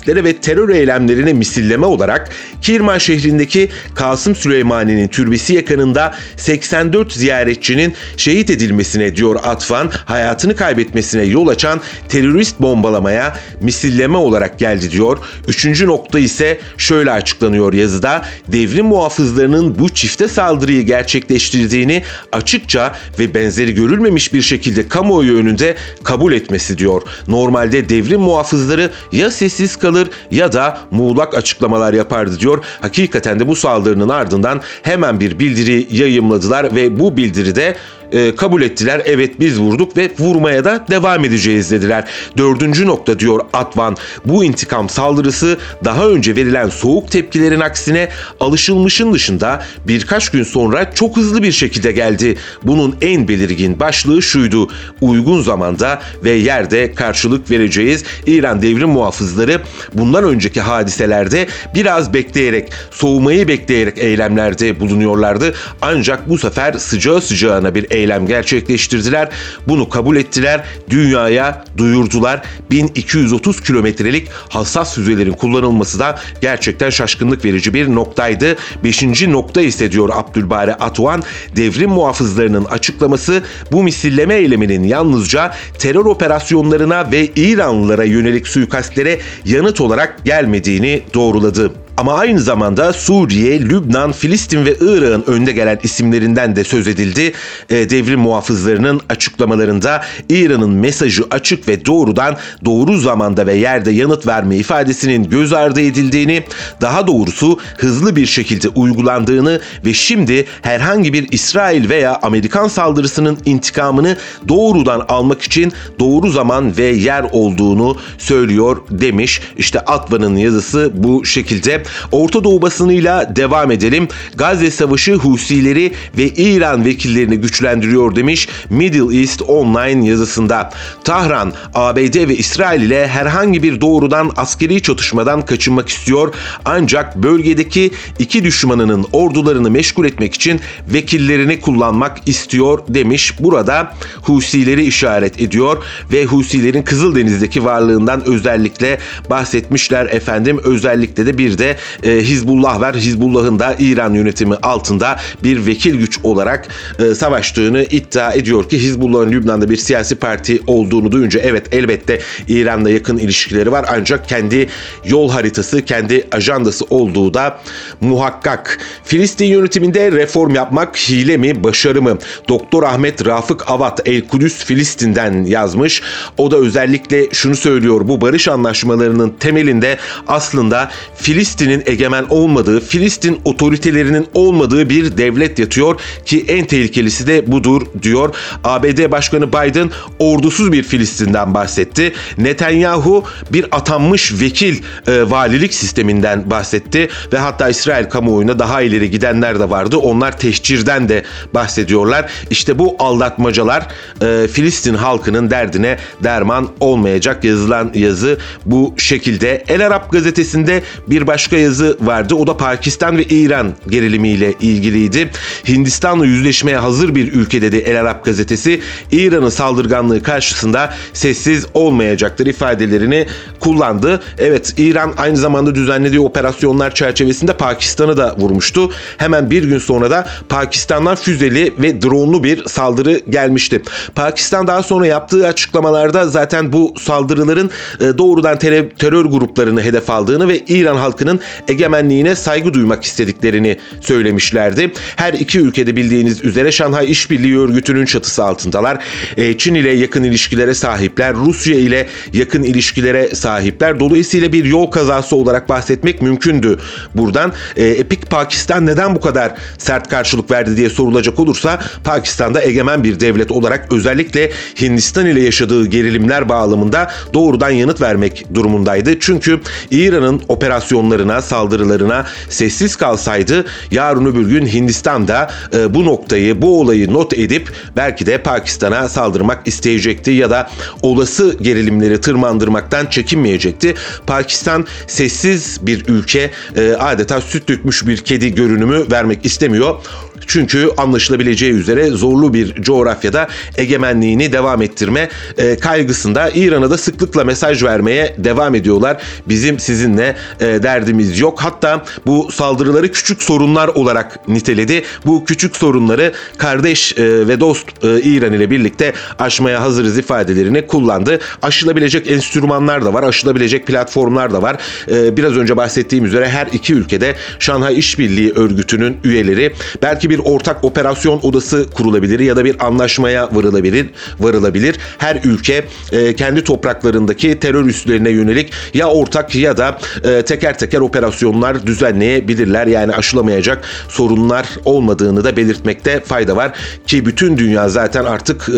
suikastlere 0.02 0.24
ve 0.24 0.36
terör 0.36 0.68
eylemlerine 0.68 1.32
misilleme 1.32 1.86
olarak 1.86 2.30
Kirman 2.62 2.98
şehrindeki 2.98 3.68
Kasım 3.94 4.34
Süleymani'nin 4.34 5.08
türbesi 5.08 5.54
yakınında 5.54 6.14
84 6.36 7.12
ziyaretçinin 7.12 7.94
şehit 8.16 8.50
edilmesine 8.50 9.16
diyor 9.16 9.36
Atvan, 9.42 9.90
hayatını 10.04 10.56
kaybetmesine 10.56 11.22
yol 11.22 11.48
açan 11.48 11.80
terörist 12.08 12.60
bombalamaya 12.60 13.36
misilleme 13.60 14.16
olarak 14.16 14.58
geldi 14.58 14.90
diyor. 14.90 15.18
Üçüncü 15.48 15.86
nokta 15.86 16.18
ise 16.18 16.60
şöyle 16.78 17.10
açıklanıyor 17.10 17.72
yazıda. 17.72 18.24
Devrim 18.48 18.86
muhafızlarının 18.86 19.78
bu 19.78 19.88
çifte 19.88 20.28
saldırıyı 20.28 20.82
gerçekleştirdiğini 20.82 22.02
açıkça 22.32 22.94
ve 23.18 23.34
benzeri 23.34 23.74
görülmemiş 23.74 24.32
bir 24.32 24.42
şekilde 24.42 24.88
kamuoyu 24.88 25.36
önünde 25.36 25.76
kabul 26.04 26.32
etmesi 26.32 26.78
diyor. 26.78 27.02
Normalde 27.28 27.88
devrim 27.88 28.20
muhafızları 28.20 28.90
ya 29.12 29.30
sessiz 29.30 29.76
kalır 29.76 29.91
ya 30.30 30.52
da 30.52 30.78
muğlak 30.90 31.34
açıklamalar 31.34 31.92
yapardı 31.92 32.40
diyor. 32.40 32.64
Hakikaten 32.80 33.40
de 33.40 33.48
bu 33.48 33.56
saldırının 33.56 34.08
ardından 34.08 34.60
hemen 34.82 35.20
bir 35.20 35.38
bildiri 35.38 35.86
yayımladılar 35.90 36.74
ve 36.74 36.98
bu 36.98 37.16
bildiride 37.16 37.76
e, 38.12 38.34
kabul 38.34 38.62
ettiler. 38.62 39.02
Evet 39.04 39.40
biz 39.40 39.60
vurduk 39.60 39.96
ve 39.96 40.10
vurmaya 40.18 40.64
da 40.64 40.86
devam 40.90 41.24
edeceğiz 41.24 41.70
dediler. 41.70 42.04
Dördüncü 42.36 42.86
nokta 42.86 43.18
diyor 43.18 43.40
Atvan. 43.52 43.96
Bu 44.24 44.44
intikam 44.44 44.88
saldırısı 44.88 45.58
daha 45.84 46.08
önce 46.08 46.36
verilen 46.36 46.68
soğuk 46.68 47.10
tepkilerin 47.10 47.60
aksine 47.60 48.08
alışılmışın 48.40 49.12
dışında 49.12 49.64
birkaç 49.88 50.28
gün 50.28 50.42
sonra 50.42 50.94
çok 50.94 51.16
hızlı 51.16 51.42
bir 51.42 51.52
şekilde 51.52 51.92
geldi. 51.92 52.36
Bunun 52.62 52.96
en 53.00 53.28
belirgin 53.28 53.80
başlığı 53.80 54.22
şuydu. 54.22 54.68
Uygun 55.00 55.42
zamanda 55.42 56.02
ve 56.24 56.30
yerde 56.30 56.92
karşılık 56.94 57.50
vereceğiz. 57.50 58.04
İran 58.26 58.62
devrim 58.62 58.88
muhafızları 58.88 59.60
bundan 59.94 60.24
önceki 60.24 60.60
hadiselerde 60.60 61.46
biraz 61.74 62.14
bekleyerek, 62.14 62.72
soğumayı 62.90 63.48
bekleyerek 63.48 63.98
eylemlerde 63.98 64.80
bulunuyorlardı. 64.80 65.54
Ancak 65.82 66.28
bu 66.28 66.38
sefer 66.38 66.72
sıcağı 66.72 67.20
sıcağına 67.20 67.74
bir 67.74 67.86
eylem 67.90 68.01
eylem 68.02 68.26
gerçekleştirdiler. 68.26 69.28
Bunu 69.68 69.88
kabul 69.88 70.16
ettiler. 70.16 70.64
Dünyaya 70.90 71.64
duyurdular. 71.76 72.42
1230 72.70 73.60
kilometrelik 73.60 74.28
hassas 74.48 74.94
füzelerin 74.94 75.32
kullanılması 75.32 75.98
da 75.98 76.18
gerçekten 76.40 76.90
şaşkınlık 76.90 77.44
verici 77.44 77.74
bir 77.74 77.94
noktaydı. 77.94 78.56
Beşinci 78.84 79.32
nokta 79.32 79.60
ise 79.60 79.92
diyor 79.92 80.10
Abdülbare 80.12 80.74
Atuan, 80.74 81.22
devrim 81.56 81.90
muhafızlarının 81.90 82.64
açıklaması 82.64 83.42
bu 83.72 83.82
misilleme 83.82 84.34
eyleminin 84.34 84.84
yalnızca 84.84 85.54
terör 85.78 86.04
operasyonlarına 86.04 87.12
ve 87.12 87.26
İranlılara 87.36 88.04
yönelik 88.04 88.48
suikastlere 88.48 89.20
yanıt 89.44 89.80
olarak 89.80 90.24
gelmediğini 90.24 91.02
doğruladı. 91.14 91.72
Ama 91.96 92.14
aynı 92.14 92.40
zamanda 92.40 92.92
Suriye, 92.92 93.60
Lübnan, 93.60 94.12
Filistin 94.12 94.64
ve 94.64 94.76
Irak'ın 94.80 95.24
önde 95.26 95.52
gelen 95.52 95.78
isimlerinden 95.82 96.56
de 96.56 96.64
söz 96.64 96.88
edildi. 96.88 97.32
E, 97.70 97.90
devrim 97.90 98.20
muhafızlarının 98.20 99.00
açıklamalarında 99.08 100.04
İran'ın 100.28 100.70
mesajı 100.70 101.24
açık 101.30 101.68
ve 101.68 101.86
doğrudan 101.86 102.36
doğru 102.64 102.98
zamanda 102.98 103.46
ve 103.46 103.54
yerde 103.54 103.90
yanıt 103.90 104.26
verme 104.26 104.56
ifadesinin 104.56 105.30
göz 105.30 105.52
ardı 105.52 105.80
edildiğini, 105.80 106.44
daha 106.80 107.06
doğrusu 107.06 107.58
hızlı 107.78 108.16
bir 108.16 108.26
şekilde 108.26 108.68
uygulandığını 108.68 109.60
ve 109.84 109.94
şimdi 109.94 110.46
herhangi 110.62 111.12
bir 111.12 111.28
İsrail 111.32 111.88
veya 111.88 112.18
Amerikan 112.22 112.68
saldırısının 112.68 113.38
intikamını 113.44 114.16
doğrudan 114.48 115.04
almak 115.08 115.42
için 115.42 115.72
doğru 115.98 116.30
zaman 116.30 116.76
ve 116.76 116.84
yer 116.84 117.24
olduğunu 117.32 117.96
söylüyor 118.18 118.76
demiş. 118.90 119.40
İşte 119.56 119.80
Atvan'ın 119.80 120.36
yazısı 120.36 120.90
bu 120.94 121.24
şekilde. 121.24 121.81
Orta 122.12 122.44
Doğu 122.44 122.62
basınıyla 122.62 123.36
devam 123.36 123.70
edelim. 123.70 124.08
Gazze 124.34 124.70
Savaşı 124.70 125.14
Husileri 125.14 125.92
ve 126.18 126.28
İran 126.28 126.84
vekillerini 126.84 127.36
güçlendiriyor 127.36 128.16
demiş 128.16 128.48
Middle 128.70 129.20
East 129.20 129.42
Online 129.42 130.08
yazısında. 130.08 130.70
Tahran, 131.04 131.52
ABD 131.74 132.28
ve 132.28 132.36
İsrail 132.36 132.82
ile 132.82 133.08
herhangi 133.08 133.62
bir 133.62 133.80
doğrudan 133.80 134.30
askeri 134.36 134.82
çatışmadan 134.82 135.42
kaçınmak 135.42 135.88
istiyor 135.88 136.34
ancak 136.64 137.16
bölgedeki 137.16 137.90
iki 138.18 138.44
düşmanının 138.44 139.06
ordularını 139.12 139.70
meşgul 139.70 140.04
etmek 140.04 140.34
için 140.34 140.60
vekillerini 140.92 141.60
kullanmak 141.60 142.28
istiyor 142.28 142.78
demiş. 142.88 143.34
Burada 143.40 143.94
Husileri 144.22 144.84
işaret 144.84 145.40
ediyor 145.40 145.84
ve 146.12 146.24
Husilerin 146.24 146.82
Kızıldeniz'deki 146.82 147.64
varlığından 147.64 148.22
özellikle 148.26 148.98
bahsetmişler 149.30 150.06
efendim. 150.06 150.60
Özellikle 150.64 151.26
de 151.26 151.38
bir 151.38 151.58
de 151.58 151.71
e, 152.02 152.10
Hizbullah 152.10 152.80
var. 152.80 152.96
Hizbullah'ın 152.96 153.58
da 153.58 153.76
İran 153.78 154.14
yönetimi 154.14 154.54
altında 154.54 155.20
bir 155.44 155.66
vekil 155.66 155.94
güç 155.94 156.18
olarak 156.22 156.68
e, 156.98 157.14
savaştığını 157.14 157.82
iddia 157.82 158.32
ediyor 158.32 158.68
ki 158.68 158.78
Hizbullah'ın 158.78 159.32
Lübnan'da 159.32 159.70
bir 159.70 159.76
siyasi 159.76 160.16
parti 160.16 160.60
olduğunu 160.66 161.12
duyunca 161.12 161.40
evet 161.40 161.74
elbette 161.74 162.20
İran'la 162.48 162.90
yakın 162.90 163.18
ilişkileri 163.18 163.72
var 163.72 163.86
ancak 163.88 164.28
kendi 164.28 164.68
yol 165.04 165.30
haritası, 165.30 165.84
kendi 165.84 166.26
ajandası 166.32 166.84
olduğu 166.90 167.34
da 167.34 167.58
muhakkak. 168.00 168.78
Filistin 169.04 169.46
yönetiminde 169.46 170.12
reform 170.12 170.54
yapmak 170.54 170.96
hile 170.96 171.36
mi, 171.36 171.64
başarı 171.64 172.02
mı? 172.02 172.18
Doktor 172.48 172.82
Ahmet 172.82 173.26
Rafık 173.26 173.70
Avat 173.70 174.08
El 174.08 174.28
Kudüs 174.28 174.64
Filistin'den 174.64 175.44
yazmış. 175.44 176.02
O 176.38 176.50
da 176.50 176.56
özellikle 176.56 177.30
şunu 177.32 177.56
söylüyor. 177.56 178.08
Bu 178.08 178.20
barış 178.20 178.48
anlaşmalarının 178.48 179.34
temelinde 179.40 179.98
aslında 180.28 180.90
Filistin 181.16 181.61
Filistin'in 181.62 181.92
egemen 181.92 182.24
olmadığı, 182.30 182.80
Filistin 182.80 183.40
otoritelerinin 183.44 184.26
olmadığı 184.34 184.88
bir 184.88 185.16
devlet 185.16 185.58
yatıyor 185.58 186.00
ki 186.26 186.44
en 186.48 186.66
tehlikelisi 186.66 187.26
de 187.26 187.52
budur 187.52 187.82
diyor. 188.02 188.34
ABD 188.64 189.10
Başkanı 189.10 189.48
Biden 189.48 189.90
ordusuz 190.18 190.72
bir 190.72 190.82
Filistin'den 190.82 191.54
bahsetti. 191.54 192.12
Netanyahu 192.38 193.24
bir 193.52 193.66
atanmış 193.72 194.40
vekil 194.40 194.82
e, 195.06 195.30
valilik 195.30 195.74
sisteminden 195.74 196.50
bahsetti 196.50 197.08
ve 197.32 197.38
hatta 197.38 197.68
İsrail 197.68 198.04
kamuoyuna 198.04 198.58
daha 198.58 198.82
ileri 198.82 199.10
gidenler 199.10 199.60
de 199.60 199.70
vardı. 199.70 199.96
Onlar 199.96 200.38
teşcirden 200.38 201.08
de 201.08 201.22
bahsediyorlar. 201.54 202.32
İşte 202.50 202.78
bu 202.78 202.96
aldatmacalar 202.98 203.86
e, 204.22 204.48
Filistin 204.48 204.94
halkının 204.94 205.50
derdine 205.50 205.98
derman 206.24 206.68
olmayacak 206.80 207.44
yazılan 207.44 207.90
yazı 207.94 208.38
bu 208.66 208.94
şekilde. 208.96 209.64
El 209.68 209.86
Arap 209.86 210.12
gazetesinde 210.12 210.82
bir 211.08 211.26
başka 211.26 211.51
yazı 211.58 211.96
vardı. 212.00 212.34
O 212.34 212.46
da 212.46 212.56
Pakistan 212.56 213.18
ve 213.18 213.24
İran 213.24 213.72
gerilimiyle 213.88 214.54
ilgiliydi. 214.60 215.30
Hindistan'la 215.68 216.26
yüzleşmeye 216.26 216.76
hazır 216.76 217.14
bir 217.14 217.32
ülke 217.32 217.62
dedi 217.62 217.76
El 217.76 218.00
Arap 218.00 218.24
gazetesi. 218.24 218.80
İran'ın 219.12 219.48
saldırganlığı 219.48 220.22
karşısında 220.22 220.94
sessiz 221.12 221.66
olmayacaktır 221.74 222.46
ifadelerini 222.46 223.26
kullandı. 223.60 224.22
Evet 224.38 224.74
İran 224.76 225.12
aynı 225.16 225.36
zamanda 225.36 225.74
düzenlediği 225.74 226.20
operasyonlar 226.20 226.94
çerçevesinde 226.94 227.52
Pakistan'ı 227.52 228.16
da 228.16 228.36
vurmuştu. 228.38 228.90
Hemen 229.16 229.50
bir 229.50 229.64
gün 229.64 229.78
sonra 229.78 230.10
da 230.10 230.28
Pakistan'dan 230.48 231.14
füzeli 231.14 231.74
ve 231.78 232.02
dronlu 232.02 232.44
bir 232.44 232.64
saldırı 232.64 233.20
gelmişti. 233.30 233.82
Pakistan 234.14 234.66
daha 234.66 234.82
sonra 234.82 235.06
yaptığı 235.06 235.46
açıklamalarda 235.46 236.28
zaten 236.28 236.72
bu 236.72 236.94
saldırıların 237.00 237.70
e, 238.00 238.18
doğrudan 238.18 238.58
terör 238.98 239.24
gruplarını 239.24 239.82
hedef 239.82 240.10
aldığını 240.10 240.48
ve 240.48 240.58
İran 240.58 240.96
halkının 240.96 241.40
egemenliğine 241.68 242.36
saygı 242.36 242.74
duymak 242.74 243.04
istediklerini 243.04 243.78
söylemişlerdi. 244.00 244.92
Her 245.16 245.32
iki 245.32 245.58
ülkede 245.60 245.96
bildiğiniz 245.96 246.44
üzere 246.44 246.72
Şanghay 246.72 247.10
İşbirliği 247.10 247.58
Örgütü'nün 247.58 248.04
çatısı 248.04 248.44
altındalar. 248.44 249.04
E, 249.36 249.58
Çin 249.58 249.74
ile 249.74 249.90
yakın 249.90 250.24
ilişkilere 250.24 250.74
sahipler, 250.74 251.34
Rusya 251.34 251.76
ile 251.76 252.08
yakın 252.32 252.62
ilişkilere 252.62 253.34
sahipler. 253.34 254.00
Dolayısıyla 254.00 254.52
bir 254.52 254.64
yol 254.64 254.86
kazası 254.86 255.36
olarak 255.36 255.68
bahsetmek 255.68 256.22
mümkündü 256.22 256.78
buradan. 257.14 257.52
E, 257.76 257.86
Epik 257.86 258.30
Pakistan 258.30 258.86
neden 258.86 259.14
bu 259.14 259.20
kadar 259.20 259.54
sert 259.78 260.08
karşılık 260.08 260.50
verdi 260.50 260.76
diye 260.76 260.90
sorulacak 260.90 261.40
olursa 261.40 261.80
Pakistan'da 262.04 262.62
egemen 262.62 263.04
bir 263.04 263.20
devlet 263.20 263.50
olarak 263.50 263.92
özellikle 263.92 264.52
Hindistan 264.80 265.26
ile 265.26 265.40
yaşadığı 265.40 265.86
gerilimler 265.86 266.48
bağlamında 266.48 267.10
doğrudan 267.34 267.70
yanıt 267.70 268.00
vermek 268.00 268.44
durumundaydı. 268.54 269.20
Çünkü 269.20 269.60
İran'ın 269.90 270.42
operasyonlarına, 270.48 271.31
saldırılarına 271.40 272.26
sessiz 272.48 272.96
kalsaydı 272.96 273.64
yarın 273.90 274.26
öbür 274.26 274.48
gün 274.48 274.66
Hindistan'da 274.66 275.50
e, 275.74 275.94
bu 275.94 276.04
noktayı, 276.04 276.62
bu 276.62 276.80
olayı 276.80 277.12
not 277.12 277.32
edip 277.32 277.72
belki 277.96 278.26
de 278.26 278.42
Pakistan'a 278.42 279.08
saldırmak 279.08 279.66
isteyecekti 279.66 280.30
ya 280.30 280.50
da 280.50 280.70
olası 281.02 281.56
gerilimleri 281.60 282.20
tırmandırmaktan 282.20 283.06
çekinmeyecekti. 283.06 283.94
Pakistan 284.26 284.86
sessiz 285.06 285.86
bir 285.86 286.04
ülke, 286.08 286.50
e, 286.76 286.92
adeta 286.92 287.40
süt 287.40 287.68
dökmüş 287.68 288.06
bir 288.06 288.16
kedi 288.16 288.54
görünümü 288.54 289.10
vermek 289.10 289.44
istemiyor. 289.44 289.96
Çünkü 290.46 290.90
anlaşılabileceği 290.96 291.72
üzere 291.72 292.10
zorlu 292.10 292.54
bir 292.54 292.82
coğrafyada 292.82 293.48
egemenliğini 293.76 294.52
devam 294.52 294.82
ettirme 294.82 295.28
e, 295.58 295.76
kaygısında 295.76 296.50
İran'a 296.54 296.90
da 296.90 296.98
sıklıkla 296.98 297.44
mesaj 297.44 297.82
vermeye 297.82 298.36
devam 298.38 298.74
ediyorlar. 298.74 299.22
Bizim 299.48 299.78
sizinle 299.78 300.36
e, 300.60 300.66
derdimiz 300.66 301.40
yok. 301.40 301.60
Hatta 301.62 302.04
bu 302.26 302.52
saldırıları 302.52 303.12
küçük 303.12 303.42
sorunlar 303.42 303.88
olarak 303.88 304.48
niteledi. 304.48 305.02
Bu 305.26 305.44
küçük 305.44 305.76
sorunları 305.76 306.32
kardeş 306.58 307.18
e, 307.18 307.48
ve 307.48 307.60
dost 307.60 308.04
e, 308.04 308.20
İran 308.20 308.52
ile 308.52 308.70
birlikte 308.70 309.12
aşmaya 309.38 309.82
hazırız 309.82 310.18
ifadelerini 310.18 310.86
kullandı. 310.86 311.38
Aşılabilecek 311.62 312.30
enstrümanlar 312.30 313.04
da 313.04 313.14
var, 313.14 313.22
aşılabilecek 313.22 313.86
platformlar 313.86 314.52
da 314.52 314.62
var. 314.62 314.76
E, 315.10 315.36
biraz 315.36 315.56
önce 315.56 315.76
bahsettiğim 315.76 316.24
üzere 316.24 316.48
her 316.48 316.66
iki 316.66 316.94
ülkede 316.94 317.34
Şanghay 317.58 317.98
İşbirliği 317.98 318.52
Örgütü'nün 318.52 319.16
üyeleri 319.24 319.72
belki 320.02 320.30
bir 320.32 320.38
ortak 320.38 320.84
operasyon 320.84 321.40
odası 321.42 321.90
kurulabilir 321.90 322.40
ya 322.40 322.56
da 322.56 322.64
bir 322.64 322.86
anlaşmaya 322.86 323.48
varılabilir. 323.54 324.06
varılabilir. 324.40 324.96
Her 325.18 325.40
ülke 325.44 325.84
e, 326.12 326.34
kendi 326.34 326.64
topraklarındaki 326.64 327.58
terör 327.60 327.84
üslerine 327.84 328.30
yönelik 328.30 328.72
ya 328.94 329.08
ortak 329.08 329.54
ya 329.54 329.76
da 329.76 329.98
e, 330.24 330.42
teker 330.42 330.78
teker 330.78 331.00
operasyonlar 331.00 331.86
düzenleyebilirler. 331.86 332.86
Yani 332.86 333.14
aşılamayacak 333.14 333.84
sorunlar 334.08 334.66
olmadığını 334.84 335.44
da 335.44 335.56
belirtmekte 335.56 336.20
fayda 336.20 336.56
var 336.56 336.72
ki 337.06 337.26
bütün 337.26 337.58
dünya 337.58 337.88
zaten 337.88 338.24
artık 338.24 338.68
e, 338.68 338.72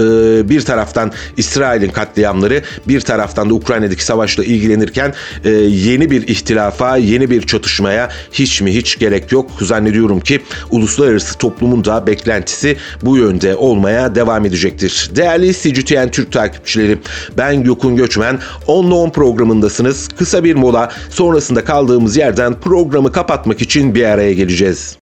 bir 0.48 0.60
taraftan 0.60 1.12
İsrail'in 1.36 1.90
katliamları 1.90 2.62
bir 2.88 3.00
taraftan 3.00 3.50
da 3.50 3.54
Ukrayna'daki 3.54 4.04
savaşla 4.04 4.44
ilgilenirken 4.44 5.14
e, 5.44 5.50
yeni 5.50 6.10
bir 6.10 6.28
ihtilafa, 6.28 6.96
yeni 6.96 7.30
bir 7.30 7.42
çatışmaya 7.46 8.10
hiç 8.32 8.60
mi 8.60 8.74
hiç 8.74 8.98
gerek 8.98 9.32
yok. 9.32 9.50
Zannediyorum 9.60 10.20
ki 10.20 10.40
uluslararası 10.70 11.38
toplumun 11.44 11.84
da 11.84 12.06
beklentisi 12.06 12.76
bu 13.02 13.16
yönde 13.16 13.56
olmaya 13.56 14.14
devam 14.14 14.46
edecektir. 14.46 15.10
Değerli 15.16 15.54
CGTN 15.54 16.08
Türk 16.08 16.32
takipçileri 16.32 16.98
ben 17.38 17.62
Gökün 17.64 17.96
Göçmen 17.96 18.38
10'la 18.66 18.94
10 18.94 19.10
programındasınız. 19.10 20.08
Kısa 20.08 20.44
bir 20.44 20.54
mola 20.54 20.92
sonrasında 21.10 21.64
kaldığımız 21.64 22.16
yerden 22.16 22.54
programı 22.60 23.12
kapatmak 23.12 23.62
için 23.62 23.94
bir 23.94 24.04
araya 24.04 24.32
geleceğiz. 24.32 24.98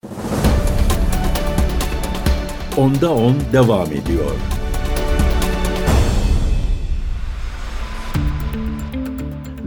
Onda 2.76 3.10
10 3.10 3.34
devam 3.52 3.86
ediyor. 3.86 4.51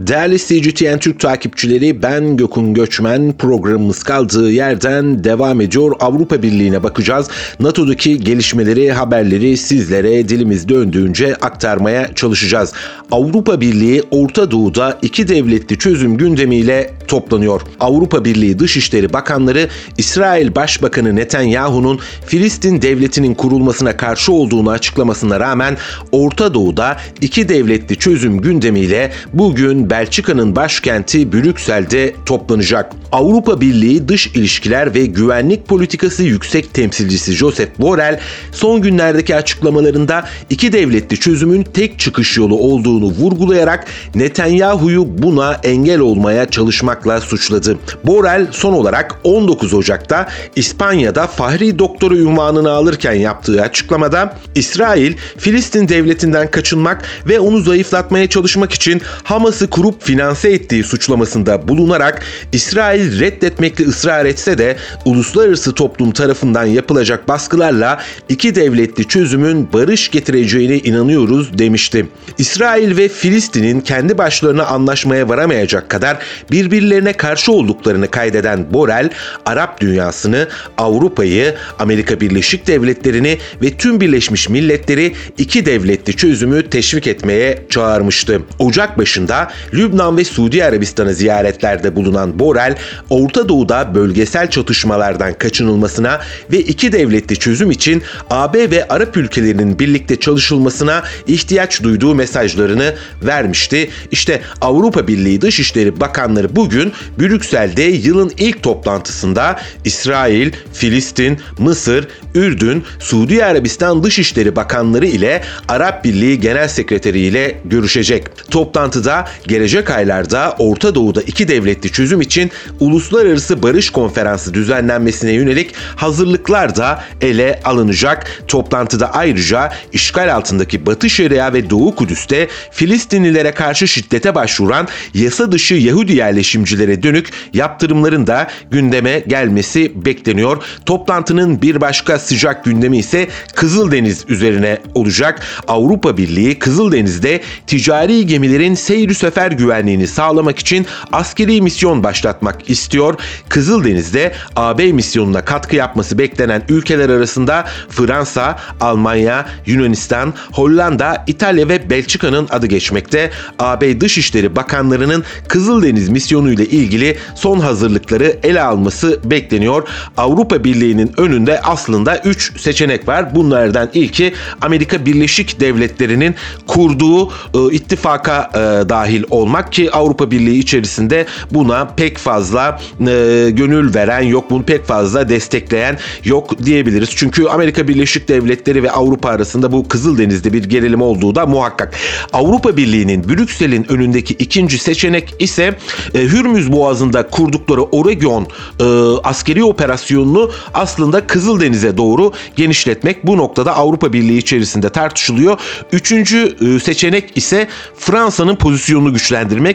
Değerli 0.06 0.38
CGTN 0.38 0.98
Türk 0.98 1.20
takipçileri 1.20 2.02
ben 2.02 2.36
Gökün 2.36 2.74
Göçmen 2.74 3.32
programımız 3.32 4.02
kaldığı 4.02 4.50
yerden 4.50 5.24
devam 5.24 5.60
ediyor. 5.60 5.92
Avrupa 6.00 6.42
Birliği'ne 6.42 6.82
bakacağız. 6.82 7.28
NATO'daki 7.60 8.20
gelişmeleri, 8.20 8.92
haberleri 8.92 9.56
sizlere 9.56 10.28
dilimiz 10.28 10.68
döndüğünce 10.68 11.34
aktarmaya 11.34 12.14
çalışacağız. 12.14 12.72
Avrupa 13.10 13.60
Birliği 13.60 14.02
Orta 14.10 14.50
Doğu'da 14.50 14.98
iki 15.02 15.28
devletli 15.28 15.78
çözüm 15.78 16.16
gündemiyle 16.16 16.90
toplanıyor. 17.08 17.60
Avrupa 17.80 18.24
Birliği 18.24 18.58
Dışişleri 18.58 19.12
Bakanları 19.12 19.68
İsrail 19.98 20.54
Başbakanı 20.54 21.16
Netanyahu'nun 21.16 22.00
Filistin 22.26 22.82
devletinin 22.82 23.34
kurulmasına 23.34 23.96
karşı 23.96 24.32
olduğunu 24.32 24.70
açıklamasına 24.70 25.40
rağmen 25.40 25.76
Orta 26.12 26.54
Doğu'da 26.54 26.96
iki 27.20 27.48
devletli 27.48 27.96
çözüm 27.96 28.40
gündemiyle 28.40 29.12
bugün 29.32 29.90
Belçika'nın 29.96 30.56
başkenti 30.56 31.32
Brüksel'de 31.32 32.14
toplanacak. 32.26 32.92
Avrupa 33.12 33.60
Birliği 33.60 34.08
Dış 34.08 34.26
İlişkiler 34.26 34.94
ve 34.94 35.06
Güvenlik 35.06 35.68
Politikası 35.68 36.22
Yüksek 36.22 36.74
Temsilcisi 36.74 37.32
Josep 37.32 37.78
Borrell 37.78 38.20
son 38.52 38.82
günlerdeki 38.82 39.36
açıklamalarında 39.36 40.28
iki 40.50 40.72
devletli 40.72 41.20
çözümün 41.20 41.62
tek 41.62 41.98
çıkış 41.98 42.36
yolu 42.36 42.58
olduğunu 42.58 43.04
vurgulayarak 43.04 43.86
Netanyahu'yu 44.14 45.06
buna 45.22 45.60
engel 45.62 46.00
olmaya 46.00 46.50
çalışmakla 46.50 47.20
suçladı. 47.20 47.78
Borrell 48.04 48.46
son 48.52 48.72
olarak 48.72 49.20
19 49.24 49.74
Ocak'ta 49.74 50.28
İspanya'da 50.56 51.26
Fahri 51.26 51.78
Doktoru 51.78 52.16
ünvanını 52.16 52.70
alırken 52.70 53.12
yaptığı 53.14 53.62
açıklamada 53.62 54.36
İsrail 54.54 55.16
Filistin 55.38 55.88
devletinden 55.88 56.50
kaçınmak 56.50 57.04
ve 57.26 57.40
onu 57.40 57.60
zayıflatmaya 57.60 58.28
çalışmak 58.28 58.72
için 58.72 59.02
Hamas'ı 59.24 59.70
kurup 59.86 60.02
finanse 60.02 60.50
ettiği 60.50 60.84
suçlamasında 60.84 61.68
bulunarak 61.68 62.22
İsrail 62.52 63.20
reddetmekle 63.20 63.84
ısrar 63.84 64.24
etse 64.24 64.58
de 64.58 64.76
uluslararası 65.04 65.74
toplum 65.74 66.10
tarafından 66.10 66.64
yapılacak 66.64 67.28
baskılarla 67.28 68.00
iki 68.28 68.54
devletli 68.54 69.08
çözümün 69.08 69.68
barış 69.72 70.10
getireceğine 70.10 70.78
inanıyoruz 70.78 71.58
demişti. 71.58 72.06
İsrail 72.38 72.96
ve 72.96 73.08
Filistin'in 73.08 73.80
kendi 73.80 74.18
başlarına 74.18 74.66
anlaşmaya 74.66 75.28
varamayacak 75.28 75.88
kadar 75.88 76.16
birbirlerine 76.50 77.12
karşı 77.12 77.52
olduklarını 77.52 78.10
kaydeden 78.10 78.72
Borel, 78.72 79.10
Arap 79.44 79.80
dünyasını, 79.80 80.48
Avrupa'yı, 80.78 81.54
Amerika 81.78 82.20
Birleşik 82.20 82.66
Devletleri'ni 82.66 83.38
ve 83.62 83.70
tüm 83.70 84.00
Birleşmiş 84.00 84.48
Milletleri 84.48 85.14
iki 85.38 85.66
devletli 85.66 86.16
çözümü 86.16 86.70
teşvik 86.70 87.06
etmeye 87.06 87.62
çağırmıştı. 87.70 88.42
Ocak 88.58 88.98
başında 88.98 89.48
Lübnan 89.76 90.16
ve 90.16 90.24
Suudi 90.24 90.64
Arabistan'ı 90.64 91.14
ziyaretlerde 91.14 91.96
bulunan 91.96 92.38
Borrell, 92.38 92.76
Orta 93.10 93.48
Doğu'da 93.48 93.94
bölgesel 93.94 94.50
çatışmalardan 94.50 95.34
kaçınılmasına 95.34 96.20
ve 96.52 96.60
iki 96.60 96.92
devletli 96.92 97.36
çözüm 97.36 97.70
için 97.70 98.02
AB 98.30 98.70
ve 98.70 98.88
Arap 98.88 99.16
ülkelerinin 99.16 99.78
birlikte 99.78 100.20
çalışılmasına 100.20 101.02
ihtiyaç 101.26 101.82
duyduğu 101.82 102.14
mesajlarını 102.14 102.94
vermişti. 103.22 103.90
İşte 104.10 104.40
Avrupa 104.60 105.08
Birliği 105.08 105.40
Dışişleri 105.40 106.00
Bakanları 106.00 106.56
bugün 106.56 106.92
Brüksel'de 107.18 107.82
yılın 107.82 108.32
ilk 108.38 108.62
toplantısında 108.62 109.60
İsrail, 109.84 110.52
Filistin, 110.72 111.40
Mısır, 111.58 112.08
Ürdün, 112.34 112.84
Suudi 112.98 113.44
Arabistan 113.44 114.04
Dışişleri 114.04 114.56
Bakanları 114.56 115.06
ile 115.06 115.42
Arap 115.68 116.04
Birliği 116.04 116.40
Genel 116.40 116.68
Sekreteri 116.68 117.20
ile 117.20 117.60
görüşecek. 117.64 118.50
Toplantıda 118.50 119.28
gelecek 119.56 119.90
aylarda 119.90 120.56
Orta 120.58 120.94
Doğu'da 120.94 121.22
iki 121.22 121.48
devletli 121.48 121.92
çözüm 121.92 122.20
için 122.20 122.50
uluslararası 122.80 123.62
barış 123.62 123.90
konferansı 123.90 124.54
düzenlenmesine 124.54 125.32
yönelik 125.32 125.74
hazırlıklar 125.96 126.76
da 126.76 127.04
ele 127.20 127.60
alınacak. 127.64 128.42
Toplantıda 128.48 129.14
ayrıca 129.14 129.72
işgal 129.92 130.34
altındaki 130.34 130.86
Batı 130.86 131.10
Şeria 131.10 131.52
ve 131.52 131.70
Doğu 131.70 131.94
Kudüs'te 131.94 132.48
Filistinlilere 132.70 133.52
karşı 133.52 133.88
şiddete 133.88 134.34
başvuran 134.34 134.88
yasa 135.14 135.52
dışı 135.52 135.74
Yahudi 135.74 136.12
yerleşimcilere 136.16 137.02
dönük 137.02 137.30
yaptırımların 137.52 138.26
da 138.26 138.48
gündeme 138.70 139.22
gelmesi 139.26 140.04
bekleniyor. 140.04 140.62
Toplantının 140.86 141.62
bir 141.62 141.80
başka 141.80 142.18
sıcak 142.18 142.64
gündemi 142.64 142.98
ise 142.98 143.28
Kızıldeniz 143.54 144.24
üzerine 144.28 144.78
olacak. 144.94 145.42
Avrupa 145.68 146.16
Birliği 146.16 146.58
Kızıldeniz'de 146.58 147.40
ticari 147.66 148.26
gemilerin 148.26 148.74
seyri 148.74 149.14
sefer 149.14 149.45
güvenliğini 149.52 150.06
sağlamak 150.06 150.58
için 150.58 150.86
askeri 151.12 151.62
misyon 151.62 152.02
başlatmak 152.02 152.70
istiyor. 152.70 153.14
Kızıldeniz'de 153.48 154.32
AB 154.56 154.92
misyonuna 154.92 155.44
katkı 155.44 155.76
yapması 155.76 156.18
beklenen 156.18 156.62
ülkeler 156.68 157.10
arasında 157.10 157.64
Fransa, 157.88 158.58
Almanya, 158.80 159.46
Yunanistan, 159.66 160.34
Hollanda, 160.52 161.24
İtalya 161.26 161.68
ve 161.68 161.90
Belçika'nın 161.90 162.48
adı 162.50 162.66
geçmekte. 162.66 163.30
AB 163.58 164.00
Dışişleri 164.00 164.56
Bakanlarının 164.56 165.24
Kızıldeniz 165.48 166.08
misyonu 166.08 166.52
ile 166.52 166.66
ilgili 166.66 167.18
son 167.34 167.60
hazırlıkları 167.60 168.38
ele 168.42 168.62
alması 168.62 169.20
bekleniyor. 169.24 169.88
Avrupa 170.16 170.64
Birliği'nin 170.64 171.12
önünde 171.16 171.60
aslında 171.60 172.18
3 172.18 172.60
seçenek 172.60 173.08
var. 173.08 173.34
Bunlardan 173.34 173.90
ilki 173.94 174.34
Amerika 174.60 175.06
Birleşik 175.06 175.60
Devletleri'nin 175.60 176.34
kurduğu 176.66 177.28
e, 177.28 177.72
ittifaka 177.72 178.50
e, 178.54 178.88
dahil 178.88 179.24
olmak 179.36 179.72
ki 179.72 179.90
Avrupa 179.92 180.30
Birliği 180.30 180.58
içerisinde 180.58 181.26
buna 181.50 181.84
pek 181.84 182.18
fazla 182.18 182.80
e, 183.00 183.50
gönül 183.50 183.94
veren 183.94 184.20
yok. 184.20 184.50
Bunu 184.50 184.62
pek 184.62 184.84
fazla 184.84 185.28
destekleyen 185.28 185.98
yok 186.24 186.64
diyebiliriz. 186.64 187.10
Çünkü 187.16 187.46
Amerika 187.46 187.88
Birleşik 187.88 188.28
Devletleri 188.28 188.82
ve 188.82 188.90
Avrupa 188.90 189.28
arasında 189.28 189.72
bu 189.72 189.88
Kızıldeniz'de 189.88 190.52
bir 190.52 190.64
gerilim 190.64 191.02
olduğu 191.02 191.34
da 191.34 191.46
muhakkak. 191.46 191.94
Avrupa 192.32 192.76
Birliği'nin 192.76 193.28
Brüksel'in 193.28 193.92
önündeki 193.92 194.34
ikinci 194.34 194.78
seçenek 194.78 195.34
ise 195.38 195.78
e, 196.14 196.20
Hürmüz 196.20 196.72
Boğazı'nda 196.72 197.28
kurdukları 197.28 197.82
Oregon 197.82 198.46
e, 198.80 198.84
askeri 199.24 199.64
operasyonunu 199.64 200.50
aslında 200.74 201.26
Kızıldeniz'e 201.26 201.96
doğru 201.96 202.32
genişletmek. 202.56 203.26
Bu 203.26 203.36
noktada 203.36 203.76
Avrupa 203.76 204.12
Birliği 204.12 204.38
içerisinde 204.38 204.88
tartışılıyor. 204.88 205.58
Üçüncü 205.92 206.56
e, 206.60 206.80
seçenek 206.80 207.36
ise 207.36 207.68
Fransa'nın 207.98 208.56
pozisyonunu 208.56 209.12
güçlendirmek. 209.12 209.25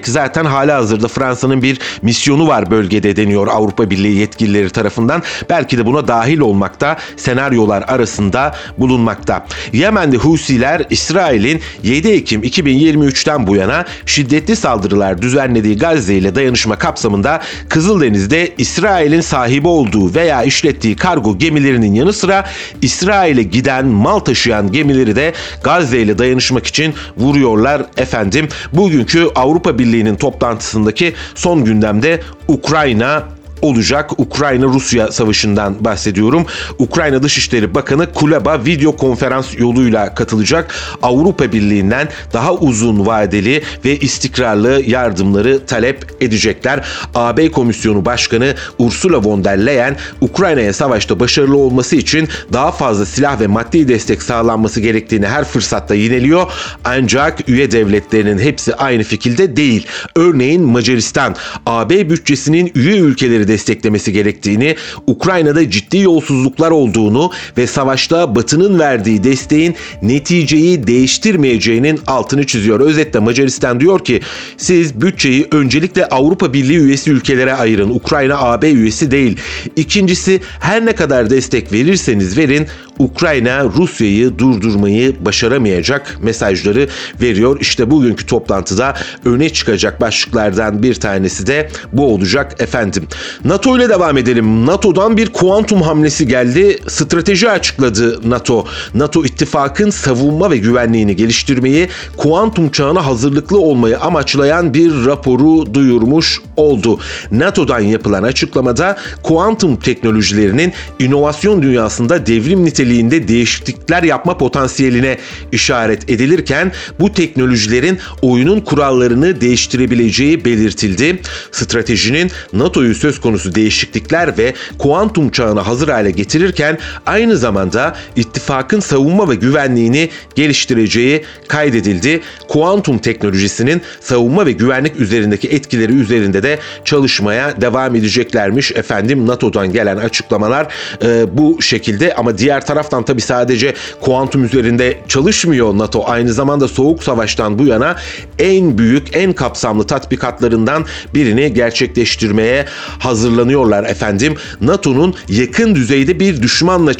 Zaten 0.08 0.46
hala 0.46 0.76
hazırda 0.76 1.08
Fransa'nın 1.08 1.62
bir 1.62 1.80
misyonu 2.02 2.48
var 2.48 2.72
bölgede 2.72 3.16
deniyor 3.16 3.48
Avrupa 3.48 3.90
Birliği 3.90 4.18
yetkilileri 4.18 4.70
tarafından. 4.70 5.24
Belki 5.50 5.78
de 5.78 5.86
buna 5.86 6.08
dahil 6.08 6.40
olmakta 6.40 6.98
senaryolar 7.18 7.84
arasında 7.88 8.56
bulunmakta. 8.78 9.46
Yemen'de 9.74 10.18
Husiler 10.18 10.84
İsrail'in 10.90 11.62
7 11.84 12.10
Ekim 12.10 12.44
2023'ten 12.44 13.48
bu 13.48 13.56
yana 13.56 13.86
şiddetli 14.06 14.56
saldırılar 14.56 15.22
düzenlediği 15.22 15.78
Gazze 15.78 16.16
ile 16.16 16.36
dayanışma 16.36 16.76
kapsamında 16.76 17.42
Kızıldeniz'de 17.70 18.54
İsrail'in 18.58 19.22
sahibi 19.22 19.68
olduğu 19.68 20.16
veya 20.16 20.44
işlettiği 20.44 20.96
kargo 20.96 21.38
gemilerinin 21.38 21.94
yanı 21.94 22.14
sıra 22.14 22.46
İsrail'e 22.82 23.44
giden 23.44 23.86
mal 23.86 24.20
taşıyan 24.20 24.72
gemileri 24.72 25.16
de 25.16 25.34
Gazze 25.64 26.00
ile 26.00 26.18
dayanışmak 26.18 26.68
için 26.68 26.94
vuruyorlar 27.18 27.86
efendim. 27.98 28.48
Bugünkü 28.74 29.28
Avrupa 29.42 29.80
Birliği'nin 29.80 30.16
toplantısındaki 30.16 31.14
son 31.36 31.66
gündemde 31.66 32.22
Ukrayna 32.48 33.24
olacak. 33.62 34.20
Ukrayna-Rusya 34.20 35.12
savaşından 35.12 35.86
bahsediyorum. 35.86 36.46
Ukrayna 36.80 37.24
Dışişleri 37.24 37.76
Bakanı 37.76 38.14
Kuleba 38.14 38.66
video 38.66 38.96
konferans 38.96 39.60
yoluyla 39.60 40.16
katılacak. 40.16 40.76
Avrupa 41.04 41.52
Birliği'nden 41.52 42.10
daha 42.34 42.54
uzun 42.54 43.06
vadeli 43.06 43.64
ve 43.86 44.00
istikrarlı 44.00 44.82
yardımları 44.88 45.66
talep 45.66 46.06
edecekler. 46.22 46.86
AB 47.16 47.52
Komisyonu 47.52 48.06
Başkanı 48.06 48.56
Ursula 48.78 49.24
von 49.24 49.44
der 49.44 49.66
Leyen 49.66 49.98
Ukrayna'ya 50.22 50.74
savaşta 50.74 51.20
başarılı 51.20 51.58
olması 51.58 51.96
için 51.96 52.30
daha 52.54 52.72
fazla 52.72 53.06
silah 53.06 53.40
ve 53.40 53.48
maddi 53.48 53.88
destek 53.88 54.24
sağlanması 54.24 54.82
gerektiğini 54.82 55.28
her 55.28 55.44
fırsatta 55.44 55.96
yineliyor. 55.96 56.52
Ancak 56.84 57.50
üye 57.50 57.72
devletlerinin 57.72 58.40
hepsi 58.40 58.76
aynı 58.76 59.04
fikirde 59.04 59.56
değil. 59.56 59.88
Örneğin 60.16 60.64
Macaristan 60.64 61.36
AB 61.66 62.10
bütçesinin 62.10 62.72
üye 62.76 62.98
ülkeleri 62.98 63.48
desteklemesi 63.52 64.14
gerektiğini, 64.14 64.76
Ukrayna'da 65.08 65.70
ciddi 65.70 65.98
yolsuzluklar 65.98 66.72
olduğunu 66.72 67.32
ve 67.58 67.68
savaşta 67.68 68.36
Batı'nın 68.36 68.80
verdiği 68.80 69.24
desteğin 69.24 69.76
neticeyi 70.02 70.88
değiştirmeyeceğinin 70.88 72.00
altını 72.08 72.46
çiziyor. 72.46 72.80
Özetle 72.80 73.20
Macaristan 73.20 73.80
diyor 73.80 74.06
ki 74.06 74.22
siz 74.58 75.02
bütçeyi 75.02 75.48
öncelikle 75.52 76.06
Avrupa 76.06 76.54
Birliği 76.54 76.78
üyesi 76.78 77.12
ülkelere 77.12 77.54
ayırın. 77.54 77.90
Ukrayna 77.90 78.38
AB 78.38 78.72
üyesi 78.72 79.12
değil. 79.12 79.38
İkincisi 79.76 80.42
her 80.60 80.86
ne 80.86 80.96
kadar 80.96 81.30
destek 81.30 81.74
verirseniz 81.74 82.38
verin 82.38 82.68
Ukrayna 83.00 83.64
Rusya'yı 83.64 84.38
durdurmayı 84.38 85.26
başaramayacak 85.26 86.18
mesajları 86.22 86.88
veriyor. 87.22 87.58
İşte 87.62 87.92
bugünkü 87.92 88.26
toplantıda 88.26 88.94
öne 89.26 89.50
çıkacak 89.50 90.02
başlıklardan 90.02 90.84
bir 90.84 90.96
tanesi 90.96 91.48
de 91.48 91.70
bu 91.94 92.14
olacak 92.14 92.62
efendim. 92.62 93.08
NATO 93.46 93.78
ile 93.78 93.90
devam 93.90 94.18
edelim. 94.18 94.66
NATO'dan 94.66 95.18
bir 95.18 95.30
kuantum 95.34 95.82
hamlesi 95.82 96.28
geldi. 96.28 96.80
Strateji 96.88 97.50
açıkladı 97.50 98.30
NATO. 98.30 98.66
NATO 98.94 99.26
ittifakın 99.26 99.90
savunma 99.90 100.52
ve 100.52 100.58
güvenliğini 100.58 101.16
geliştirmeyi, 101.16 101.90
kuantum 102.18 102.70
çağına 102.70 103.06
hazırlıklı 103.06 103.60
olmayı 103.60 104.00
amaçlayan 104.00 104.74
bir 104.74 105.06
raporu 105.06 105.74
duyurmuş 105.74 106.42
oldu. 106.58 107.00
NATO'dan 107.32 107.80
yapılan 107.80 108.24
açıklamada 108.24 108.98
kuantum 109.24 109.76
teknolojilerinin 109.76 110.74
inovasyon 111.00 111.62
dünyasında 111.62 112.26
devrim 112.26 112.60
niteliğinde 112.82 113.28
değişiklikler 113.28 114.04
yapma 114.04 114.38
potansiyeline 114.38 115.18
işaret 115.52 116.10
edilirken 116.10 116.72
bu 117.00 117.14
teknolojilerin 117.14 118.00
oyunun 118.22 118.60
kurallarını 118.60 119.42
değiştirebileceği 119.42 120.46
belirtildi. 120.46 121.22
Stratejinin 121.52 122.32
NATO'yu 122.54 122.96
söz 122.96 123.22
konusu 123.22 123.56
değişiklikler 123.56 124.38
ve 124.38 124.54
kuantum 124.78 125.30
çağına 125.30 125.68
hazır 125.68 125.88
hale 125.88 126.12
getirirken 126.12 126.78
aynı 127.06 127.38
zamanda 127.38 127.96
ittifakın 128.16 128.80
savunma 128.80 129.30
ve 129.30 129.36
güvenliğini 129.36 130.10
geliştireceği 130.36 131.24
kaydedildi. 131.48 132.22
Kuantum 132.48 132.98
teknolojisinin 132.98 133.82
savunma 134.00 134.46
ve 134.46 134.52
güvenlik 134.52 135.00
üzerindeki 135.00 135.48
etkileri 135.48 135.94
üzerinde 135.94 136.44
de 136.44 136.60
çalışmaya 136.86 137.62
devam 137.62 137.96
edeceklermiş. 137.96 138.72
Efendim 138.72 139.28
NATO'dan 139.28 139.74
gelen 139.74 139.98
açıklamalar 139.98 140.74
e, 141.04 141.38
bu 141.38 141.62
şekilde 141.62 142.16
ama 142.16 142.38
diğer 142.38 142.66
taraftan 142.74 143.04
tabi 143.04 143.22
sadece 143.22 143.74
kuantum 144.02 144.44
üzerinde 144.44 145.00
çalışmıyor 145.08 145.78
NATO. 145.78 146.04
Aynı 146.06 146.34
zamanda 146.34 146.68
Soğuk 146.68 147.04
Savaş'tan 147.04 147.60
bu 147.60 147.66
yana 147.66 147.96
en 148.40 148.78
büyük, 148.78 149.16
en 149.16 149.34
kapsamlı 149.34 149.84
tatbikatlarından 149.84 150.86
birini 151.14 151.54
gerçekleştirmeye 151.54 152.66
hazır 153.00 153.32
hazırlanıyorlar 153.32 153.84
efendim. 153.84 154.36
NATO'nun 154.62 155.14
yakın 155.30 155.76
düzeyde 155.76 156.20
bir 156.20 156.42
düşmanla 156.42 156.92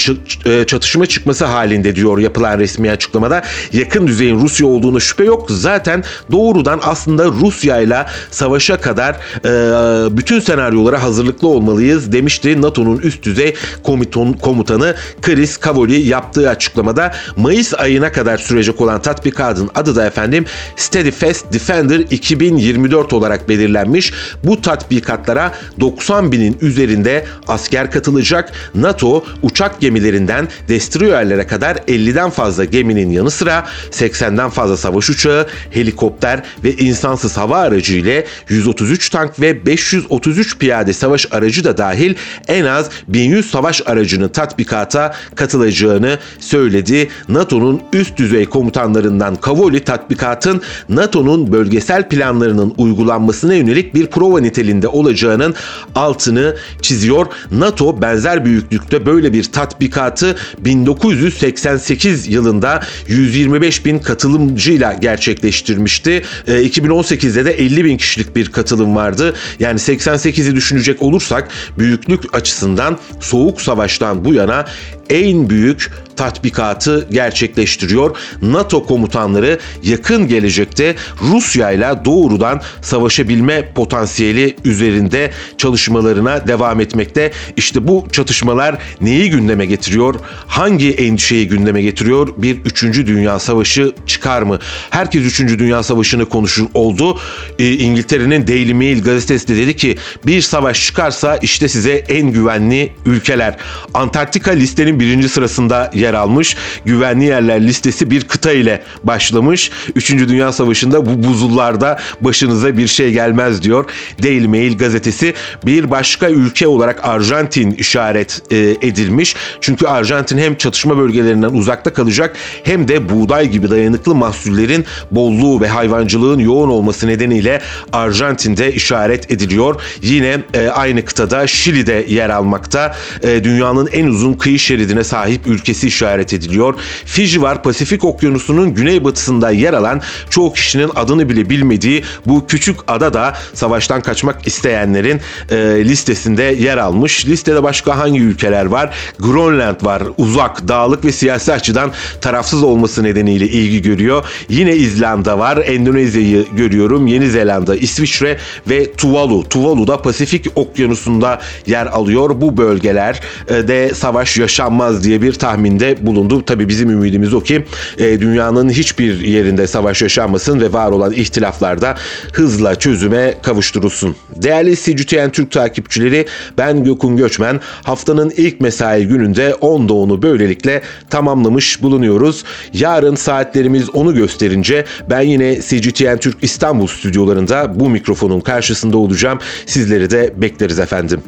e, 0.46 0.66
çatışma 0.66 1.06
çıkması 1.06 1.46
halinde 1.46 1.96
diyor 1.96 2.18
yapılan 2.18 2.60
resmi 2.60 2.92
açıklamada. 2.92 3.42
Yakın 3.74 4.08
düzeyin 4.08 4.42
Rusya 4.42 4.68
olduğunu 4.68 5.02
şüphe 5.02 5.24
yok. 5.24 5.48
Zaten 5.52 6.04
doğrudan 6.32 6.80
aslında 6.84 7.26
Rusya 7.26 7.82
ile 7.82 8.06
savaşa 8.32 8.82
kadar 8.82 9.16
e, 9.46 10.18
bütün 10.18 10.40
senaryolara 10.40 11.04
hazırlıklı 11.04 11.48
olmalıyız 11.48 12.12
demişti 12.12 12.62
NATO'nun 12.62 12.98
üst 12.98 13.24
düzey 13.24 13.56
komutan, 13.84 14.34
komutanı 14.34 14.96
Chris 15.22 15.58
Cavoli 15.64 16.08
yaptığı 16.08 16.50
açıklamada 16.50 17.14
Mayıs 17.38 17.74
ayına 17.74 18.12
kadar 18.12 18.38
sürecek 18.38 18.82
olan 18.82 19.02
tatbikatın 19.02 19.70
adı 19.76 19.96
da 19.96 20.06
efendim 20.06 20.46
Steadfast 20.76 21.54
Defender 21.54 22.00
2024 22.00 23.14
olarak 23.14 23.50
belirlenmiş. 23.50 24.14
Bu 24.44 24.62
tatbikatlara 24.62 25.52
90 25.80 26.32
binin 26.32 26.58
üzerinde 26.62 27.26
asker 27.48 27.92
katılacak. 27.92 28.52
NATO 28.76 29.26
uçak 29.42 29.82
gemilerinden 29.82 30.48
destroyerlere 30.68 31.48
kadar 31.48 31.76
50'den 31.76 32.30
fazla 32.30 32.66
geminin 32.66 33.10
yanı 33.10 33.32
sıra 33.32 33.66
80'den 33.92 34.50
fazla 34.50 34.78
savaş 34.78 35.10
uçağı, 35.10 35.48
helikopter 35.72 36.44
ve 36.64 36.74
insansız 36.74 37.38
hava 37.38 37.58
aracı 37.58 37.96
ile 37.96 38.26
133 38.50 39.10
tank 39.10 39.40
ve 39.40 39.66
533 39.66 40.58
piyade 40.58 40.94
savaş 40.94 41.28
aracı 41.32 41.64
da 41.64 41.78
dahil 41.78 42.16
en 42.48 42.66
az 42.66 42.90
1100 43.08 43.52
savaş 43.52 43.82
aracının 43.86 44.30
tatbikata 44.30 45.16
katılacağını 45.52 46.20
söyledi. 46.40 47.10
NATO'nun 47.30 47.82
üst 47.94 48.18
düzey 48.18 48.46
komutanlarından 48.46 49.36
Kavoli 49.36 49.80
tatbikatın 49.80 50.62
NATO'nun 50.90 51.52
bölgesel 51.52 52.10
planlarının 52.10 52.74
uygulanmasına 52.78 53.54
yönelik 53.54 53.96
bir 53.96 54.08
prova 54.08 54.40
niteliğinde 54.40 54.88
olacağının 54.88 55.56
altını 55.96 56.56
çiziyor. 56.82 57.26
NATO 57.52 58.02
benzer 58.02 58.46
büyüklükte 58.46 59.06
böyle 59.06 59.34
bir 59.34 59.44
tatbikatı 59.44 60.36
1988 60.60 62.28
yılında 62.28 62.84
125 63.08 63.86
bin 63.86 64.00
katılımcıyla 64.00 64.94
gerçekleştirmişti. 64.94 66.24
E, 66.48 66.52
2018'de 66.52 67.46
de 67.46 67.52
50 67.52 67.86
bin 67.86 67.98
kişilik 67.98 68.36
bir 68.36 68.52
katılım 68.52 68.96
vardı. 68.96 69.34
Yani 69.60 69.80
88'i 69.80 70.56
düşünecek 70.56 71.02
olursak 71.02 71.50
büyüklük 71.78 72.36
açısından 72.36 72.98
Soğuk 73.20 73.62
Savaş'tan 73.62 74.26
bu 74.26 74.34
yana 74.34 74.66
en 75.12 75.50
büyük 75.50 75.92
tatbikatı 76.22 77.08
gerçekleştiriyor. 77.12 78.18
NATO 78.42 78.86
komutanları 78.86 79.60
yakın 79.84 80.28
gelecekte 80.28 80.96
Rusya 81.22 81.72
ile 81.72 82.06
doğrudan 82.06 82.62
savaşabilme 82.82 83.74
potansiyeli 83.74 84.56
üzerinde 84.66 85.32
çalışmalarına 85.58 86.48
devam 86.48 86.80
etmekte. 86.80 87.32
İşte 87.58 87.88
bu 87.88 88.08
çatışmalar 88.12 88.78
neyi 89.02 89.30
gündeme 89.30 89.66
getiriyor? 89.66 90.16
Hangi 90.48 90.92
endişeyi 90.92 91.48
gündeme 91.48 91.82
getiriyor? 91.82 92.28
Bir 92.38 92.58
3. 92.66 92.84
Dünya 92.84 93.40
Savaşı 93.40 93.94
çıkar 94.06 94.42
mı? 94.42 94.60
Herkes 94.90 95.40
3. 95.40 95.40
Dünya 95.40 95.84
Savaşı'nı 95.84 96.26
konuşur 96.30 96.66
oldu. 96.74 97.20
Ee, 97.60 97.72
İngiltere'nin 97.72 98.48
Daily 98.48 98.74
Mail 98.74 99.04
gazetesi 99.04 99.48
de 99.48 99.56
dedi 99.56 99.76
ki 99.76 99.98
bir 100.26 100.42
savaş 100.42 100.86
çıkarsa 100.86 101.38
işte 101.38 101.68
size 101.68 101.92
en 101.92 102.32
güvenli 102.32 102.92
ülkeler. 103.06 103.58
Antarktika 103.94 104.52
listenin 104.52 105.00
birinci 105.00 105.30
sırasında 105.30 105.92
yer 105.94 106.11
almış. 106.14 106.58
Güvenli 106.86 107.26
yerler 107.26 107.62
listesi 107.62 108.12
bir 108.12 108.28
kıta 108.28 108.52
ile 108.52 108.84
başlamış. 109.04 109.72
Üçüncü 109.96 110.30
Dünya 110.30 110.52
Savaşı'nda 110.52 111.06
bu 111.06 111.28
buzullarda 111.28 112.00
başınıza 112.22 112.78
bir 112.78 112.88
şey 112.88 113.12
gelmez 113.12 113.64
diyor. 113.64 113.86
Daily 114.24 114.48
Mail 114.48 114.78
gazetesi 114.78 115.34
bir 115.66 115.92
başka 115.92 116.30
ülke 116.30 116.68
olarak 116.68 117.00
Arjantin 117.08 117.72
işaret 117.72 118.42
e, 118.52 118.58
edilmiş. 118.58 119.36
Çünkü 119.62 119.88
Arjantin 119.88 120.38
hem 120.38 120.56
çatışma 120.56 120.98
bölgelerinden 120.98 121.50
uzakta 121.50 121.94
kalacak 121.94 122.36
hem 122.64 122.88
de 122.88 123.10
buğday 123.10 123.50
gibi 123.50 123.70
dayanıklı 123.70 124.16
mahsullerin 124.16 124.86
bolluğu 125.12 125.62
ve 125.62 125.68
hayvancılığın 125.68 126.40
yoğun 126.40 126.70
olması 126.70 127.08
nedeniyle 127.08 127.62
Arjantin'de 127.94 128.74
işaret 128.74 129.32
ediliyor. 129.32 129.82
Yine 130.02 130.38
e, 130.54 130.68
aynı 130.68 131.06
kıtada 131.06 131.48
Şili'de 131.48 132.06
yer 132.10 132.30
almakta. 132.30 132.96
E, 133.24 133.44
dünyanın 133.44 133.90
en 133.92 134.06
uzun 134.06 134.34
kıyı 134.34 134.60
şeridine 134.60 135.04
sahip 135.04 135.48
ülkesi 135.48 135.91
işaret 135.92 136.34
ediliyor. 136.34 136.74
Fiji 137.06 137.42
var 137.42 137.64
Pasifik 137.64 138.04
Okyanusu'nun 138.04 138.74
güneybatısında 138.74 139.52
yer 139.52 139.74
alan 139.74 140.02
çoğu 140.30 140.54
kişinin 140.54 140.92
adını 140.96 141.30
bile 141.30 141.50
bilmediği 141.50 142.04
bu 142.26 142.48
küçük 142.48 142.80
ada 142.88 143.14
da 143.14 143.34
savaştan 143.54 144.02
kaçmak 144.02 144.48
isteyenlerin 144.48 145.22
e, 145.52 145.56
listesinde 145.86 146.44
yer 146.44 146.78
almış. 146.78 147.26
Listede 147.26 147.64
başka 147.64 147.98
hangi 147.98 148.20
ülkeler 148.20 148.66
var? 148.66 148.94
Grönland 149.20 149.86
var. 149.86 150.04
Uzak, 150.18 150.68
dağlık 150.68 151.06
ve 151.06 151.12
siyasi 151.12 151.54
açıdan 151.54 151.92
tarafsız 152.22 152.64
olması 152.64 153.04
nedeniyle 153.04 153.46
ilgi 153.46 153.82
görüyor. 153.82 154.26
Yine 154.50 154.76
İzlanda 154.76 155.40
var. 155.40 155.58
Endonezya'yı 155.58 156.46
görüyorum. 156.56 157.08
Yeni 157.08 157.30
Zelanda, 157.30 157.76
İsviçre 157.76 158.38
ve 158.70 158.94
Tuvalu. 158.94 159.50
Tuvalu 159.50 159.88
da 159.88 160.02
Pasifik 160.02 160.46
Okyanusu'nda 160.56 161.42
yer 161.66 161.86
alıyor. 161.86 162.42
Bu 162.42 162.58
bölgeler 162.58 163.20
e, 163.48 163.68
de 163.68 163.94
savaş 163.94 164.38
yaşanmaz 164.38 165.04
diye 165.04 165.22
bir 165.22 165.34
tahminde 165.34 165.81
bulundu. 166.02 166.46
Tabii 166.46 166.70
bizim 166.70 166.90
ümidimiz 166.90 167.34
o 167.34 167.40
ki 167.40 167.66
e, 167.98 168.20
dünyanın 168.20 168.70
hiçbir 168.70 169.20
yerinde 169.20 169.68
savaş 169.68 170.02
yaşanmasın 170.02 170.62
ve 170.62 170.74
var 170.74 170.92
olan 170.92 171.12
ihtilaflarda 171.12 171.96
hızla 172.34 172.76
çözüme 172.76 173.34
kavuşturulsun. 173.44 174.16
Değerli 174.36 174.76
CGTN 174.76 175.30
Türk 175.30 175.52
takipçileri 175.52 176.26
ben 176.58 176.84
Gökün 176.84 177.18
Göçmen 177.18 177.60
haftanın 177.84 178.30
ilk 178.38 178.62
mesai 178.62 179.08
gününde 179.08 179.56
10 179.56 179.90
doğunu 179.90 180.22
böylelikle 180.22 180.82
tamamlamış 181.10 181.82
bulunuyoruz. 181.82 182.44
Yarın 182.74 183.16
saatlerimiz 183.16 183.90
onu 183.90 184.16
gösterince 184.16 184.86
ben 185.10 185.22
yine 185.22 185.62
CGTN 185.62 186.18
Türk 186.18 186.38
İstanbul 186.42 186.88
stüdyolarında 186.88 187.80
bu 187.80 187.90
mikrofonun 187.90 188.40
karşısında 188.40 188.98
olacağım. 188.98 189.40
Sizleri 189.66 190.10
de 190.10 190.34
bekleriz 190.38 190.80
efendim. 190.80 191.22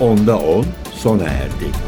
Onda 0.00 0.38
10 0.38 0.64
sona 0.98 1.24
erdi. 1.24 1.87